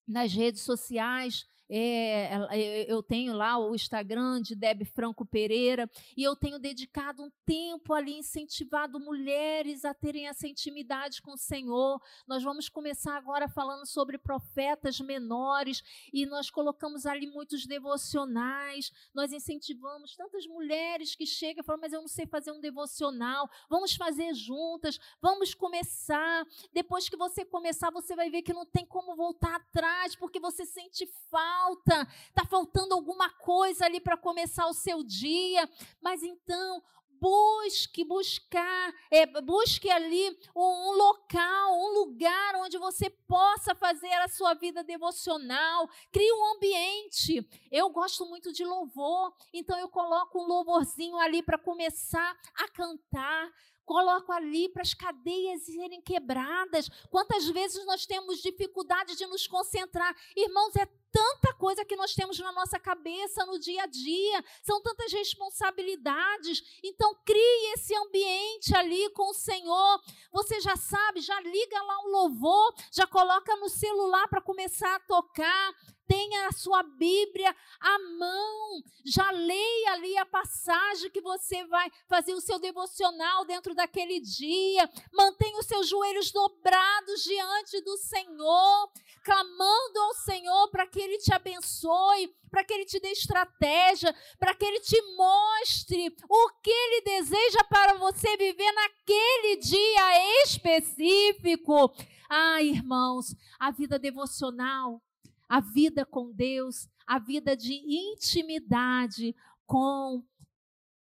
nas 0.05 0.33
redes 0.33 0.63
sociais 0.63 1.47
é, 1.67 2.85
eu 2.87 3.01
tenho 3.01 3.33
lá 3.33 3.57
o 3.57 3.73
Instagram 3.73 4.39
de 4.41 4.55
Deb 4.55 4.85
Franco 4.85 5.25
Pereira 5.25 5.89
e 6.15 6.23
eu 6.23 6.35
tenho 6.35 6.59
dedicado 6.59 7.23
um 7.23 7.31
tempo 7.43 7.93
ali 7.93 8.13
incentivado 8.19 8.99
mulheres 8.99 9.83
a 9.83 9.93
terem 9.93 10.27
essa 10.27 10.47
intimidade 10.47 11.21
com 11.21 11.33
o 11.33 11.37
Senhor. 11.37 11.99
Nós 12.27 12.43
vamos 12.43 12.69
começar 12.69 13.17
agora 13.17 13.47
falando 13.47 13.85
sobre 13.85 14.17
profetas 14.17 14.99
menores 14.99 15.81
e 16.13 16.25
nós 16.25 16.51
colocamos 16.51 17.05
ali 17.05 17.25
muitos 17.25 17.65
devocionais. 17.65 18.91
Nós 19.13 19.33
incentivamos 19.33 20.15
tantas 20.15 20.45
mulheres 20.45 21.15
que 21.15 21.25
chegam 21.25 21.63
e 21.63 21.65
falam: 21.65 21.81
Mas 21.81 21.93
eu 21.93 22.01
não 22.01 22.07
sei 22.07 22.27
fazer 22.27 22.51
um 22.51 22.61
devocional. 22.61 23.49
Vamos 23.67 23.95
fazer 23.95 24.35
juntas, 24.35 24.99
vamos 25.19 25.55
começar. 25.55 26.45
Depois 26.71 27.09
que 27.09 27.17
você 27.17 27.43
começar, 27.43 27.89
você 27.89 28.15
vai 28.15 28.29
ver 28.29 28.43
que 28.43 28.53
não 28.53 28.67
tem 28.67 28.85
como 28.85 29.15
voltar 29.15 29.55
atrás 29.55 30.15
porque 30.15 30.39
você 30.39 30.63
sente 30.63 31.07
falta 31.29 31.54
falta, 31.55 32.07
está 32.27 32.45
faltando 32.45 32.93
alguma 32.93 33.29
coisa 33.29 33.85
ali 33.85 33.99
para 33.99 34.17
começar 34.17 34.67
o 34.67 34.73
seu 34.73 35.03
dia. 35.03 35.69
Mas 36.01 36.21
então, 36.21 36.83
busque 37.19 38.03
buscar, 38.03 38.93
é, 39.09 39.25
busque 39.41 39.89
ali 39.89 40.29
um, 40.55 40.61
um, 40.61 40.91
local, 40.91 41.79
um 41.79 41.93
lugar 41.99 42.55
onde 42.57 42.77
você 42.77 43.09
possa 43.09 43.73
fazer 43.73 44.11
a 44.13 44.27
sua 44.27 44.53
vida 44.53 44.83
devocional. 44.83 45.89
Crie 46.11 46.31
um 46.31 46.55
ambiente. 46.55 47.47
Eu 47.71 47.89
gosto 47.89 48.25
muito 48.25 48.51
de 48.51 48.65
louvor, 48.65 49.33
então 49.53 49.77
eu 49.79 49.87
coloco 49.87 50.39
um 50.39 50.47
louvorzinho 50.47 51.17
ali 51.17 51.41
para 51.41 51.57
começar 51.57 52.37
a 52.55 52.67
cantar 52.69 53.51
coloco 53.85 54.31
ali 54.31 54.67
para 54.67 54.81
as 54.81 54.93
cadeias 54.93 55.63
serem 55.63 56.01
quebradas. 56.01 56.89
Quantas 57.09 57.47
vezes 57.47 57.85
nós 57.85 58.05
temos 58.05 58.41
dificuldade 58.41 59.15
de 59.15 59.25
nos 59.27 59.47
concentrar? 59.47 60.15
Irmãos, 60.35 60.75
é 60.75 60.87
tanta 61.15 61.53
coisa 61.53 61.85
que 61.85 61.95
nós 61.95 62.13
temos 62.13 62.37
na 62.39 62.51
nossa 62.51 62.77
cabeça 62.77 63.45
no 63.45 63.57
dia 63.57 63.83
a 63.83 63.85
dia, 63.85 64.43
são 64.61 64.81
tantas 64.81 65.13
responsabilidades. 65.13 66.61
Então, 66.83 67.15
crie 67.23 67.73
esse 67.73 67.95
ambiente 67.95 68.75
ali 68.75 69.09
com 69.11 69.29
o 69.29 69.33
Senhor. 69.33 70.01
Você 70.33 70.59
já 70.59 70.75
sabe, 70.75 71.21
já 71.21 71.39
liga 71.39 71.81
lá 71.81 71.99
um 72.01 72.11
louvor, 72.11 72.75
já 72.91 73.07
coloca 73.07 73.55
no 73.55 73.69
celular 73.69 74.27
para 74.27 74.41
começar 74.41 74.93
a 74.93 74.99
tocar 74.99 75.73
tenha 76.07 76.47
a 76.47 76.51
sua 76.51 76.83
Bíblia 76.83 77.55
à 77.79 77.99
mão, 77.99 78.83
já 79.03 79.31
leia 79.31 79.93
ali 79.93 80.17
a 80.17 80.25
passagem 80.25 81.09
que 81.09 81.21
você 81.21 81.65
vai 81.65 81.89
fazer 82.07 82.33
o 82.33 82.41
seu 82.41 82.59
devocional 82.59 83.45
dentro 83.45 83.73
daquele 83.73 84.19
dia, 84.19 84.89
mantenha 85.11 85.59
os 85.59 85.65
seus 85.65 85.87
joelhos 85.87 86.31
dobrados 86.31 87.23
diante 87.23 87.81
do 87.81 87.97
Senhor, 87.97 88.91
clamando 89.23 89.99
ao 89.99 90.13
Senhor 90.13 90.54
para 90.69 90.87
que 90.87 90.99
Ele 90.99 91.17
te 91.17 91.33
abençoe, 91.33 92.33
para 92.49 92.63
que 92.63 92.73
Ele 92.73 92.85
te 92.85 92.99
dê 92.99 93.09
estratégia, 93.09 94.13
para 94.39 94.53
que 94.53 94.65
Ele 94.65 94.79
te 94.79 95.01
mostre 95.15 96.15
o 96.29 96.49
que 96.61 96.71
Ele 96.71 97.01
deseja 97.01 97.63
para 97.69 97.97
você 97.97 98.37
viver 98.37 98.71
naquele 98.71 99.57
dia 99.57 100.43
específico. 100.43 101.93
Ah, 102.29 102.61
irmãos, 102.61 103.35
a 103.59 103.71
vida 103.71 103.99
devocional 103.99 105.01
a 105.47 105.59
vida 105.59 106.05
com 106.05 106.31
Deus, 106.31 106.87
a 107.05 107.19
vida 107.19 107.55
de 107.55 107.73
intimidade 107.73 109.35
com 109.65 110.23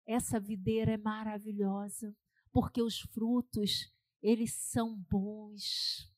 essa 0.05 0.39
videira 0.39 0.93
é 0.93 0.97
maravilhosa, 0.97 2.15
porque 2.51 2.81
os 2.81 2.99
frutos, 2.99 3.91
eles 4.21 4.53
são 4.53 4.95
bons. 5.09 6.11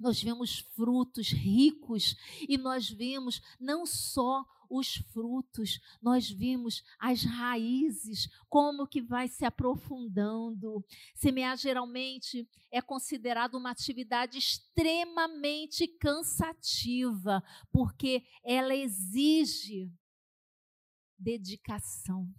Nós 0.00 0.22
vemos 0.22 0.60
frutos 0.74 1.30
ricos 1.30 2.16
e 2.48 2.56
nós 2.56 2.88
vemos 2.88 3.40
não 3.60 3.84
só 3.84 4.44
os 4.70 4.94
frutos, 5.12 5.80
nós 6.00 6.30
vimos 6.30 6.84
as 6.98 7.24
raízes, 7.24 8.28
como 8.48 8.86
que 8.86 9.02
vai 9.02 9.26
se 9.26 9.44
aprofundando. 9.44 10.84
Semear 11.12 11.56
geralmente 11.56 12.48
é 12.70 12.80
considerado 12.80 13.56
uma 13.56 13.72
atividade 13.72 14.38
extremamente 14.38 15.88
cansativa, 15.88 17.42
porque 17.72 18.22
ela 18.44 18.74
exige 18.74 19.92
dedicação. 21.18 22.32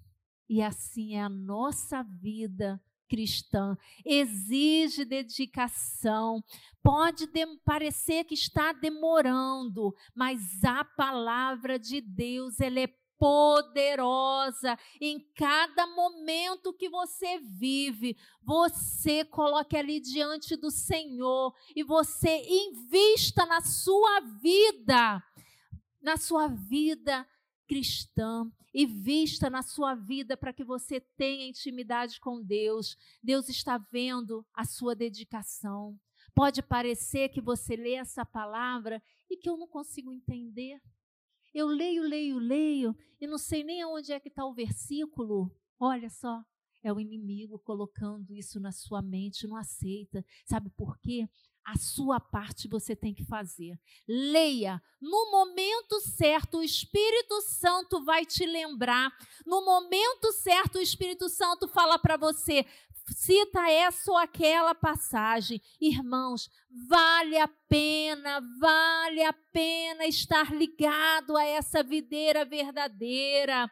E 0.50 0.62
assim 0.62 1.16
é 1.16 1.22
a 1.22 1.30
nossa 1.30 2.02
vida 2.02 2.82
cristã, 3.12 3.78
exige 4.06 5.04
dedicação. 5.04 6.42
Pode 6.82 7.28
parecer 7.66 8.24
que 8.24 8.34
está 8.34 8.72
demorando, 8.72 9.94
mas 10.16 10.64
a 10.64 10.86
palavra 10.86 11.78
de 11.78 12.00
Deus, 12.00 12.62
ela 12.62 12.80
é 12.80 12.88
poderosa 13.20 14.80
em 15.00 15.20
cada 15.36 15.86
momento 15.88 16.74
que 16.74 16.90
você 16.90 17.38
vive. 17.38 18.16
Você 18.42 19.26
coloque 19.26 19.76
ali 19.76 20.00
diante 20.00 20.56
do 20.56 20.72
Senhor 20.72 21.54
e 21.76 21.84
você 21.84 22.42
invista 22.48 23.46
na 23.46 23.60
sua 23.60 24.22
vida, 24.42 25.22
na 26.02 26.16
sua 26.16 26.48
vida 26.48 27.28
cristã 27.72 28.52
e 28.74 28.86
vista 28.86 29.50
na 29.50 29.62
sua 29.62 29.96
vida 29.96 30.36
para 30.36 30.52
que 30.52 30.62
você 30.62 31.00
tenha 31.00 31.48
intimidade 31.48 32.20
com 32.20 32.44
Deus. 32.44 32.98
Deus 33.24 33.48
está 33.48 33.78
vendo 33.78 34.46
a 34.54 34.66
sua 34.66 34.94
dedicação. 34.94 35.98
Pode 36.36 36.62
parecer 36.62 37.30
que 37.30 37.40
você 37.40 37.78
lê 37.78 37.94
essa 37.94 38.26
palavra 38.26 39.02
e 39.30 39.38
que 39.38 39.50
eu 39.50 39.56
não 39.56 39.70
consigo 39.70 40.12
entender. 40.12 40.82
Eu 41.54 41.68
leio, 41.68 42.04
leio, 42.04 42.40
leio 42.40 42.94
e 43.22 43.26
não 43.26 43.38
sei 43.38 43.64
nem 43.64 43.82
aonde 43.82 44.12
é 44.12 44.20
que 44.20 44.28
está 44.28 44.46
o 44.46 44.54
versículo. 44.54 45.50
Olha 45.80 46.10
só, 46.10 46.44
é 46.84 46.92
o 46.92 47.00
inimigo 47.00 47.58
colocando 47.58 48.36
isso 48.36 48.60
na 48.60 48.74
sua 48.74 49.02
mente, 49.02 49.48
não 49.48 49.56
aceita. 49.56 50.26
Sabe 50.46 50.70
por 50.72 51.00
quê? 51.00 51.26
A 51.66 51.78
sua 51.78 52.20
parte 52.20 52.68
você 52.68 52.96
tem 52.96 53.14
que 53.14 53.24
fazer. 53.24 53.80
Leia. 54.08 54.82
No 55.00 55.32
momento 55.32 56.00
certo, 56.02 56.58
o 56.58 56.64
Espírito 56.64 57.40
Santo 57.42 58.04
vai 58.04 58.26
te 58.26 58.46
lembrar. 58.46 59.12
No 59.46 59.64
momento 59.64 60.32
certo, 60.32 60.78
o 60.78 60.82
Espírito 60.82 61.30
Santo 61.30 61.68
fala 61.68 62.00
para 62.00 62.18
você: 62.18 62.66
cita 63.10 63.70
essa 63.70 64.12
ou 64.12 64.18
aquela 64.18 64.74
passagem. 64.74 65.62
Irmãos, 65.80 66.50
vale 66.88 67.38
a 67.38 67.48
pena, 67.48 68.42
vale 68.60 69.24
a 69.24 69.34
pena 69.34 70.06
estar 70.06 70.54
ligado 70.54 71.38
a 71.38 71.44
essa 71.44 71.84
videira 71.84 72.44
verdadeira. 72.44 73.70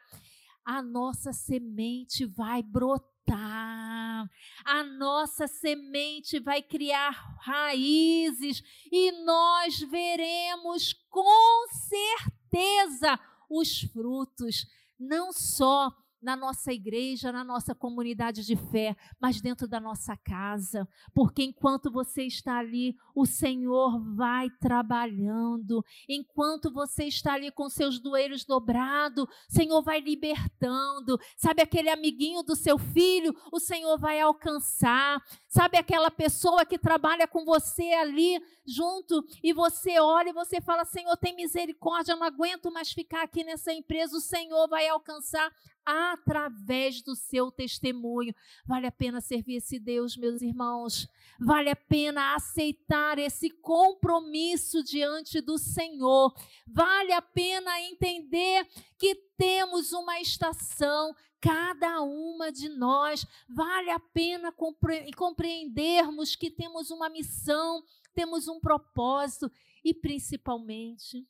A 0.64 0.82
nossa 0.84 1.34
semente 1.34 2.26
vai 2.26 2.62
brotar 2.62 3.19
a 3.34 4.84
nossa 4.84 5.48
semente 5.48 6.40
vai 6.40 6.62
criar 6.62 7.38
raízes 7.42 8.64
e 8.92 9.12
nós 9.24 9.80
veremos 9.80 10.94
com 11.10 11.68
certeza 11.72 13.20
os 13.50 13.82
frutos, 13.82 14.68
não 15.00 15.34
só 15.34 15.92
na 16.22 16.36
nossa 16.36 16.74
igreja, 16.74 17.32
na 17.32 17.44
nossa 17.44 17.74
comunidade 17.74 18.46
de 18.46 18.56
fé, 18.56 18.96
mas 19.20 19.42
dentro 19.42 19.68
da 19.68 19.80
nossa 19.80 20.18
casa, 20.18 20.88
porque 21.14 21.44
enquanto 21.44 21.92
você 21.92 22.24
está 22.24 22.58
ali, 22.60 22.96
o 23.16 23.26
Senhor 23.26 24.00
vai 24.16 24.50
trabalhando, 24.60 25.84
enquanto 26.08 26.72
você 26.72 27.06
está 27.06 27.34
ali 27.34 27.52
com 27.52 27.70
seus 27.70 28.00
doeiros 28.00 28.44
dobrados, 28.44 29.24
o 29.24 29.30
Senhor 29.48 29.82
vai 29.82 30.00
libertando, 30.00 31.20
sabe 31.38 31.62
aquele 31.62 31.90
amiguinho 31.90 32.44
do 32.44 32.56
seu 32.56 32.78
filho, 32.78 33.36
o 33.52 33.60
Senhor 33.60 33.98
vai 33.98 34.20
alcançar, 34.20 35.22
sabe 35.48 35.78
aquela 35.78 36.12
pessoa 36.12 36.66
que 36.66 36.78
trabalha 36.78 37.28
com 37.28 37.46
você 37.46 37.94
ali 37.94 38.42
junto 38.66 39.26
e 39.44 39.54
você 39.54 40.00
olha 40.00 40.30
e 40.30 40.34
você 40.34 40.62
fala: 40.62 40.86
Senhor, 40.86 41.16
tem 41.18 41.36
misericórdia, 41.36 42.14
eu 42.14 42.18
não 42.18 42.28
aguento 42.28 42.72
mais 42.72 42.92
ficar 42.92 43.24
aqui 43.24 43.44
nessa 43.44 43.74
empresa, 43.74 44.18
o 44.18 44.22
Senhor 44.22 44.68
vai 44.68 44.88
alcançar 44.88 45.52
através 45.90 47.02
do 47.02 47.16
seu 47.16 47.52
testemunho. 47.52 48.34
Vale 48.66 48.88
a 48.88 48.92
pena 48.92 49.22
servir 49.22 49.56
esse 49.56 49.80
Deus, 49.80 50.16
meus 50.16 50.42
irmãos. 50.42 51.08
Vale 51.40 51.70
a 51.70 51.76
pena 51.76 52.36
aceitar 52.36 53.18
esse 53.18 53.50
compromisso 53.50 54.84
diante 54.84 55.42
do 55.42 55.58
Senhor. 55.58 56.34
Vale 56.68 57.14
a 57.14 57.22
pena 57.22 57.80
entender 57.82 58.68
que 58.98 59.16
temos 59.38 59.94
uma 59.94 60.20
estação, 60.20 61.16
cada 61.40 62.02
uma 62.02 62.52
de 62.52 62.70
nós. 62.70 63.26
Vale 63.48 63.90
a 63.90 64.00
pena 64.00 64.52
compre 64.52 65.12
compreendermos 65.14 66.36
que 66.36 66.52
temos 66.52 66.92
uma 66.92 67.10
missão, 67.10 67.84
temos 68.14 68.48
um 68.48 68.60
propósito 68.60 69.50
e, 69.84 69.94
principalmente, 69.94 71.26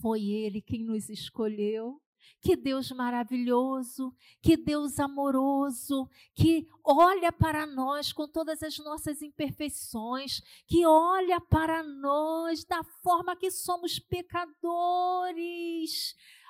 foi 0.00 0.26
Ele 0.26 0.60
quem 0.60 0.84
nos 0.84 1.08
escolheu. 1.08 2.00
Que 2.40 2.56
Deus 2.56 2.90
maravilhoso, 2.92 4.14
que 4.42 4.56
Deus 4.56 4.98
amoroso, 4.98 6.08
que 6.34 6.68
olha 6.84 7.32
para 7.32 7.66
nós 7.66 8.12
com 8.12 8.28
todas 8.28 8.62
as 8.62 8.78
nossas 8.78 9.22
imperfeições, 9.22 10.40
que 10.66 10.86
olha 10.86 11.40
para 11.40 11.82
nós 11.82 12.64
da 12.64 12.82
forma 13.02 13.36
que 13.36 13.50
somos 13.50 13.98
pecadores. 13.98 15.36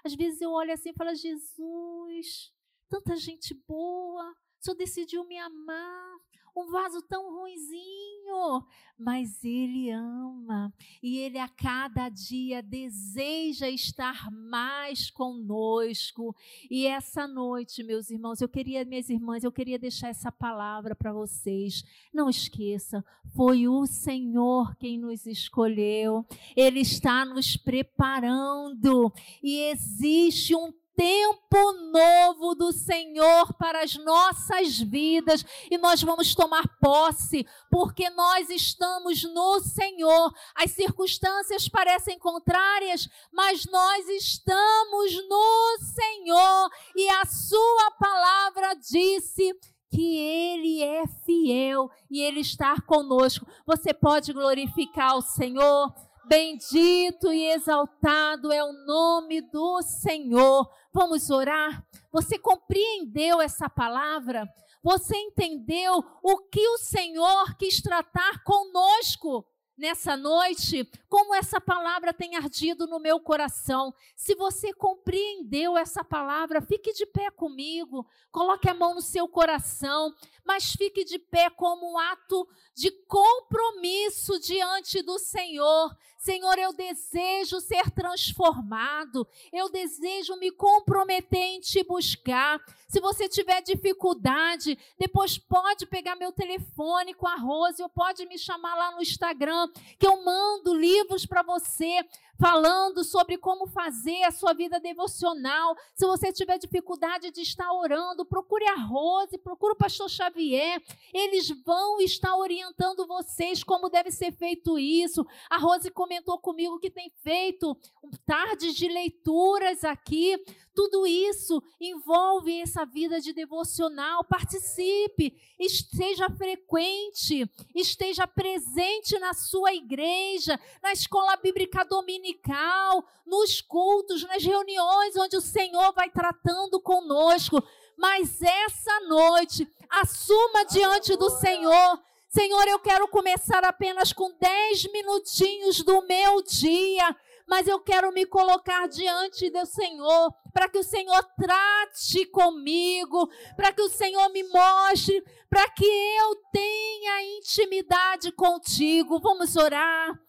Às 0.05 0.15
vezes 0.15 0.41
eu 0.41 0.51
olho 0.51 0.73
assim 0.73 0.91
e 0.91 0.95
falo: 0.95 1.15
Jesus, 1.15 2.53
tanta 2.89 3.17
gente 3.17 3.55
boa, 3.67 4.35
Senhor 4.61 4.77
decidiu 4.77 5.25
me 5.25 5.39
amar, 5.39 6.19
um 6.57 6.71
vaso 6.71 7.03
tão 7.03 7.39
ruizinho, 7.39 8.65
mas 8.99 9.45
Ele 9.45 9.91
ama 9.91 10.73
e 11.03 11.19
Ele 11.19 11.39
a 11.39 11.49
cada 11.49 12.09
dia 12.09 12.63
deseja 12.63 13.69
estar 13.69 14.31
mais 14.31 15.11
conosco. 15.11 16.35
E 16.71 16.87
essa 16.87 17.29
noite, 17.29 17.83
meus 17.83 18.11
irmãos, 18.11 18.41
eu 18.41 18.49
queria, 18.49 18.87
minhas 18.87 19.11
irmãs, 19.11 19.45
eu 19.45 19.53
queria 19.53 19.79
deixar 19.79 20.09
essa 20.09 20.33
palavra 20.33 20.95
para 20.95 21.13
vocês. 21.13 21.85
Não 22.13 22.31
esqueça, 22.31 23.05
foi 23.35 23.69
o 23.69 23.85
Senhor 23.87 24.75
quem 24.77 24.99
nos 24.99 25.27
escolheu, 25.27 26.25
Ele 26.57 26.81
está 26.81 27.27
nos 27.27 27.57
preparando 27.57 29.13
e 29.43 29.61
existe 29.65 30.55
um 30.55 30.73
tempo 30.97 31.73
novo 31.93 32.55
do 32.55 32.73
Senhor 32.73 33.53
para 33.55 33.85
as 33.85 33.95
nossas 33.97 34.79
vidas 34.79 35.45
e 35.71 35.77
nós 35.77 36.03
vamos 36.03 36.35
tomar 36.35 36.67
posse, 36.81 37.47
porque 37.71 38.09
nós 38.11 38.49
estamos 38.49 39.23
no 39.23 39.61
Senhor. 39.61 40.33
As 40.55 40.71
circunstâncias 40.73 41.69
parecem 41.69 42.19
contrárias, 42.19 43.09
mas 43.31 43.67
nós 43.67 44.09
estamos 44.09 45.29
no 45.29 45.79
Senhor 45.81 46.71
e 46.97 47.09
a 47.11 47.25
Sua 47.27 47.91
palavra 48.01 48.75
disse 48.75 49.55
que 49.91 50.19
Ele 50.19 50.83
é 50.83 51.07
fiel 51.25 51.91
e 52.11 52.21
Ele 52.21 52.41
está 52.41 52.81
conosco. 52.81 53.47
Você 53.67 53.93
pode 53.93 54.33
glorificar 54.33 55.17
o 55.17 55.23
Senhor. 55.23 55.93
Bendito 56.29 57.33
e 57.33 57.53
exaltado 57.53 58.53
é 58.53 58.65
o 58.65 58.73
nome 58.85 59.41
do 59.43 59.81
Senhor. 59.81 60.69
Vamos 60.93 61.31
orar? 61.31 61.87
Você 62.11 62.37
compreendeu 62.37 63.41
essa 63.41 63.71
palavra? 63.71 64.45
Você 64.83 65.17
entendeu 65.17 66.03
o 66.25 66.39
que 66.49 66.67
o 66.67 66.79
Senhor 66.79 67.57
quis 67.57 67.81
tratar 67.81 68.43
conosco? 68.43 69.47
nessa 69.77 70.17
noite, 70.17 70.89
como 71.09 71.35
essa 71.35 71.61
palavra 71.61 72.13
tem 72.13 72.37
ardido 72.37 72.87
no 72.87 72.99
meu 72.99 73.21
coração. 73.21 73.93
Se 74.17 74.35
você 74.35 74.73
compreendeu 74.73 75.77
essa 75.77 76.03
palavra, 76.03 76.63
fique 76.63 76.93
de 76.93 77.05
pé 77.05 77.31
comigo, 77.31 78.07
coloque 78.31 78.69
a 78.69 78.75
mão 78.75 78.95
no 78.95 79.03
seu 79.03 79.29
coração, 79.29 80.15
mas 80.45 80.73
fique 80.73 81.05
de 81.05 81.19
pé 81.19 81.51
como 81.51 81.93
um 81.93 81.99
ato 81.99 82.49
de 82.75 82.91
compromisso 83.07 84.39
diante 84.41 85.03
do 85.03 85.19
Senhor. 85.19 85.95
Senhor, 86.19 86.59
eu 86.59 86.73
desejo 86.73 87.61
ser 87.61 87.91
transformado, 87.91 89.27
eu 89.53 89.69
desejo 89.69 90.37
me 90.37 90.51
comprometer 90.51 91.39
em 91.39 91.61
te 91.61 91.85
buscar. 91.85 92.61
Se 92.89 93.01
você 93.01 93.29
tiver 93.29 93.61
dificuldade, 93.63 94.79
depois 94.99 95.39
pode 95.39 95.87
pegar 95.87 96.17
meu 96.17 96.33
telefone 96.33 97.15
com 97.15 97.27
a 97.27 97.37
Rose, 97.37 97.83
ou 97.83 97.89
pode 97.89 98.25
me 98.27 98.39
chamar 98.39 98.75
lá 98.75 98.93
no 98.93 99.03
Instagram 99.03 99.69
que 99.99 100.07
eu 100.07 100.25
mando 100.25 100.75
livros 100.75 101.27
para 101.27 101.43
você 101.43 102.05
falando 102.39 103.03
sobre 103.03 103.39
como 103.39 103.67
fazer 103.67 104.23
a 104.25 104.31
sua 104.31 104.53
vida 104.53 104.79
devocional. 104.79 105.77
Se 105.95 106.07
você 106.07 106.33
tiver 106.33 106.59
dificuldade 106.59 107.31
de 107.31 107.41
estar 107.41 107.73
orando, 107.73 108.25
procure 108.25 108.67
a 108.69 108.75
Rose, 108.75 109.39
procure 109.39 109.73
o 109.73 109.77
pastor 109.77 110.09
Xavier. 110.09 110.83
Eles 111.13 111.49
vão 111.65 112.01
estar 112.01 112.37
orientando 112.37 113.07
vocês 113.07 113.65
como 113.65 113.89
deve 113.89 114.11
ser 114.11 114.33
feito 114.33 114.79
isso. 114.79 115.27
A 115.51 115.59
Rose 115.59 115.91
comentou 116.07 116.39
comigo 116.39 116.79
que 116.79 116.89
tem 116.89 117.11
feito 117.25 117.77
tardes 118.25 118.77
de 118.77 118.87
leituras 118.87 119.83
aqui. 119.83 120.41
Tudo 120.73 121.05
isso 121.05 121.61
envolve 121.81 122.61
essa 122.61 122.87
vida 122.87 123.21
de 123.21 123.33
devocional. 123.33 124.23
Participe, 124.23 125.37
esteja 125.59 126.31
frequente, 126.31 127.51
esteja 127.75 128.25
presente 128.25 129.19
na 129.19 129.35
sua 129.35 129.75
igreja, 129.75 130.61
na 130.81 130.93
escola 130.93 131.37
bíblica 131.37 131.85
dominical, 131.85 133.05
nos 133.27 133.61
cultos, 133.61 134.23
nas 134.23 134.45
reuniões 134.45 135.17
onde 135.17 135.37
o 135.37 135.41
Senhor 135.41 135.93
vai 135.93 136.09
tratando 136.09 136.81
conosco. 136.81 137.61
Mas 137.97 138.41
essa 138.41 139.01
noite, 139.09 139.69
assuma 139.91 140.65
diante 140.67 141.17
do 141.17 141.31
Senhor. 141.31 142.01
Senhor, 142.29 142.69
eu 142.69 142.79
quero 142.81 143.09
começar 143.09 143.65
apenas 143.65 144.13
com 144.13 144.31
10 144.39 144.93
minutinhos 144.93 145.83
do 145.83 146.03
meu 146.07 146.43
dia 146.43 147.17
mas 147.47 147.69
eu 147.69 147.79
quero 147.81 148.13
me 148.13 148.27
colocar 148.27 148.89
diante 148.89 149.49
do 149.51 149.65
Senhor, 149.65 150.35
para 150.53 150.69
que 150.69 150.79
o 150.79 150.83
Senhor 150.83 151.23
trate 151.37 152.27
comigo, 152.27 153.31
para 153.55 153.73
que 153.73 153.83
o 153.83 153.89
Senhor 153.89 154.29
me 154.31 154.43
mostre, 154.43 155.23
para 155.49 155.69
que 155.71 155.85
eu 155.85 156.37
tenha 156.53 157.39
intimidade 157.39 158.33
contigo. 158.33 159.21
Vamos 159.21 159.55
orar. 159.57 160.21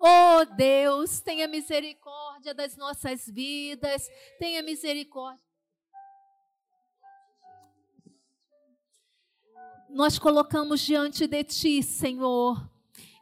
Oh 0.00 0.44
Deus, 0.56 1.20
tenha 1.20 1.46
misericórdia 1.46 2.54
das 2.54 2.76
nossas 2.76 3.26
vidas, 3.26 4.08
tenha 4.38 4.62
misericórdia. 4.62 5.49
Nós 9.92 10.20
colocamos 10.20 10.80
diante 10.80 11.26
de 11.26 11.42
Ti, 11.42 11.82
Senhor, 11.82 12.62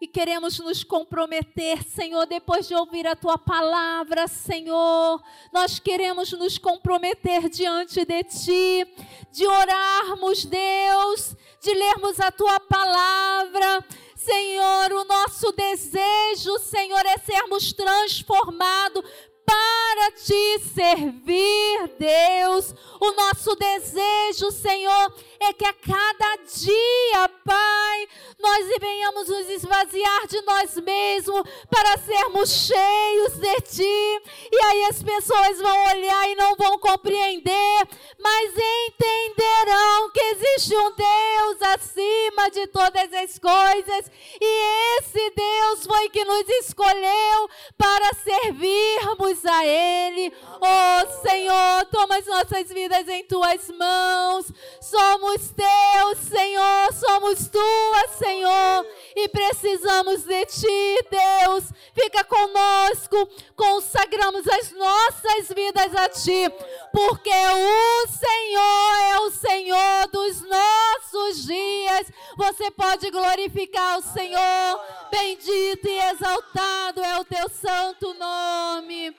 e 0.01 0.07
queremos 0.07 0.59
nos 0.59 0.85
comprometer, 0.85 1.83
Senhor, 1.83 2.27
depois 2.27 2.69
de 2.69 2.75
ouvir 2.75 3.07
a 3.07 3.17
tua 3.17 3.39
palavra, 3.39 4.29
Senhor. 4.29 5.23
Nós 5.51 5.79
queremos 5.79 6.31
nos 6.33 6.59
comprometer 6.59 7.49
diante 7.49 8.05
de 8.05 8.23
ti, 8.25 8.87
de 9.33 9.47
orarmos, 9.47 10.45
Deus, 10.45 11.35
de 11.61 11.73
lermos 11.73 12.21
a 12.21 12.31
tua 12.31 12.61
palavra. 12.61 13.85
Senhor, 14.15 14.93
o 14.93 15.05
nosso 15.05 15.51
desejo, 15.53 16.59
Senhor, 16.59 17.05
é 17.07 17.17
sermos 17.17 17.73
transformados 17.73 19.03
para 19.49 20.13
te 20.13 20.59
servir, 20.75 21.89
Deus. 21.99 22.75
O 23.01 23.13
nosso 23.13 23.55
desejo, 23.57 24.51
Senhor, 24.51 25.15
é 25.41 25.53
que 25.53 25.65
a 25.65 25.73
cada 25.73 26.37
dia, 26.37 27.29
Pai, 27.45 28.09
nós 28.39 28.67
venhamos 28.81 29.29
nos 29.29 29.49
esvaziar 29.49 30.27
de 30.27 30.41
nós 30.43 30.77
mesmos 30.77 31.43
para 31.71 31.97
sermos 31.99 32.51
cheios 32.51 33.35
de 33.35 33.61
Ti. 33.63 34.23
E 34.53 34.65
aí 34.65 34.85
as 34.87 35.03
pessoas 35.03 35.59
vão 35.59 35.87
olhar 35.87 36.29
e 36.29 36.35
não 36.35 36.55
vão 36.57 36.79
compreender, 36.79 37.89
mas 38.19 38.51
entenderão 38.51 40.11
que 40.11 40.21
existe 40.21 40.77
um 40.77 40.93
Deus 40.95 41.63
acima 41.75 42.51
de 42.51 42.67
todas 42.67 43.13
as 43.15 43.39
coisas. 43.39 44.11
E 44.41 44.99
esse 44.99 45.31
Deus 45.31 45.87
foi 45.87 46.09
que 46.11 46.25
nos 46.25 46.49
escolheu 46.49 47.49
para 47.77 48.11
servirmos 48.15 49.38
a 49.45 49.67
Ele. 49.67 50.33
Oh 50.61 51.23
Senhor, 51.23 51.85
toma 51.91 52.17
as 52.17 52.27
nossas 52.27 52.69
vidas 52.69 53.09
em 53.09 53.25
Tuas 53.25 53.69
mãos. 53.71 54.53
Somos 54.81 55.51
Teus, 55.51 56.19
Senhor, 56.29 56.93
somos 56.95 57.49
Tuas, 57.49 58.11
Senhor, 58.19 58.87
e 59.15 59.29
precisamos 59.29 60.25
de 60.25 60.47
Ti, 60.47 61.09
Deus. 61.11 61.65
Fica 61.95 62.25
conosco, 62.25 63.29
consagramos 63.57 64.47
as 64.49 64.73
nossas 64.73 65.49
vidas 65.55 65.95
a 65.95 66.09
Ti, 66.09 66.51
porque 66.93 67.31
o 67.31 68.09
Senhor 68.09 68.95
é 69.13 69.19
o 69.21 69.31
Senhor 69.31 70.09
dos 70.13 70.43
nossos 70.43 71.45
dias. 71.47 72.13
Você 72.37 72.71
pode 72.71 73.11
glorificar 73.11 73.99
o 73.99 74.03
Senhor. 74.03 74.81
Bendito 75.11 75.89
e 75.89 75.99
exaltado 76.11 77.03
é 77.03 77.19
o 77.19 77.25
Teu 77.25 77.49
santo 77.49 78.15
nome. 78.15 79.15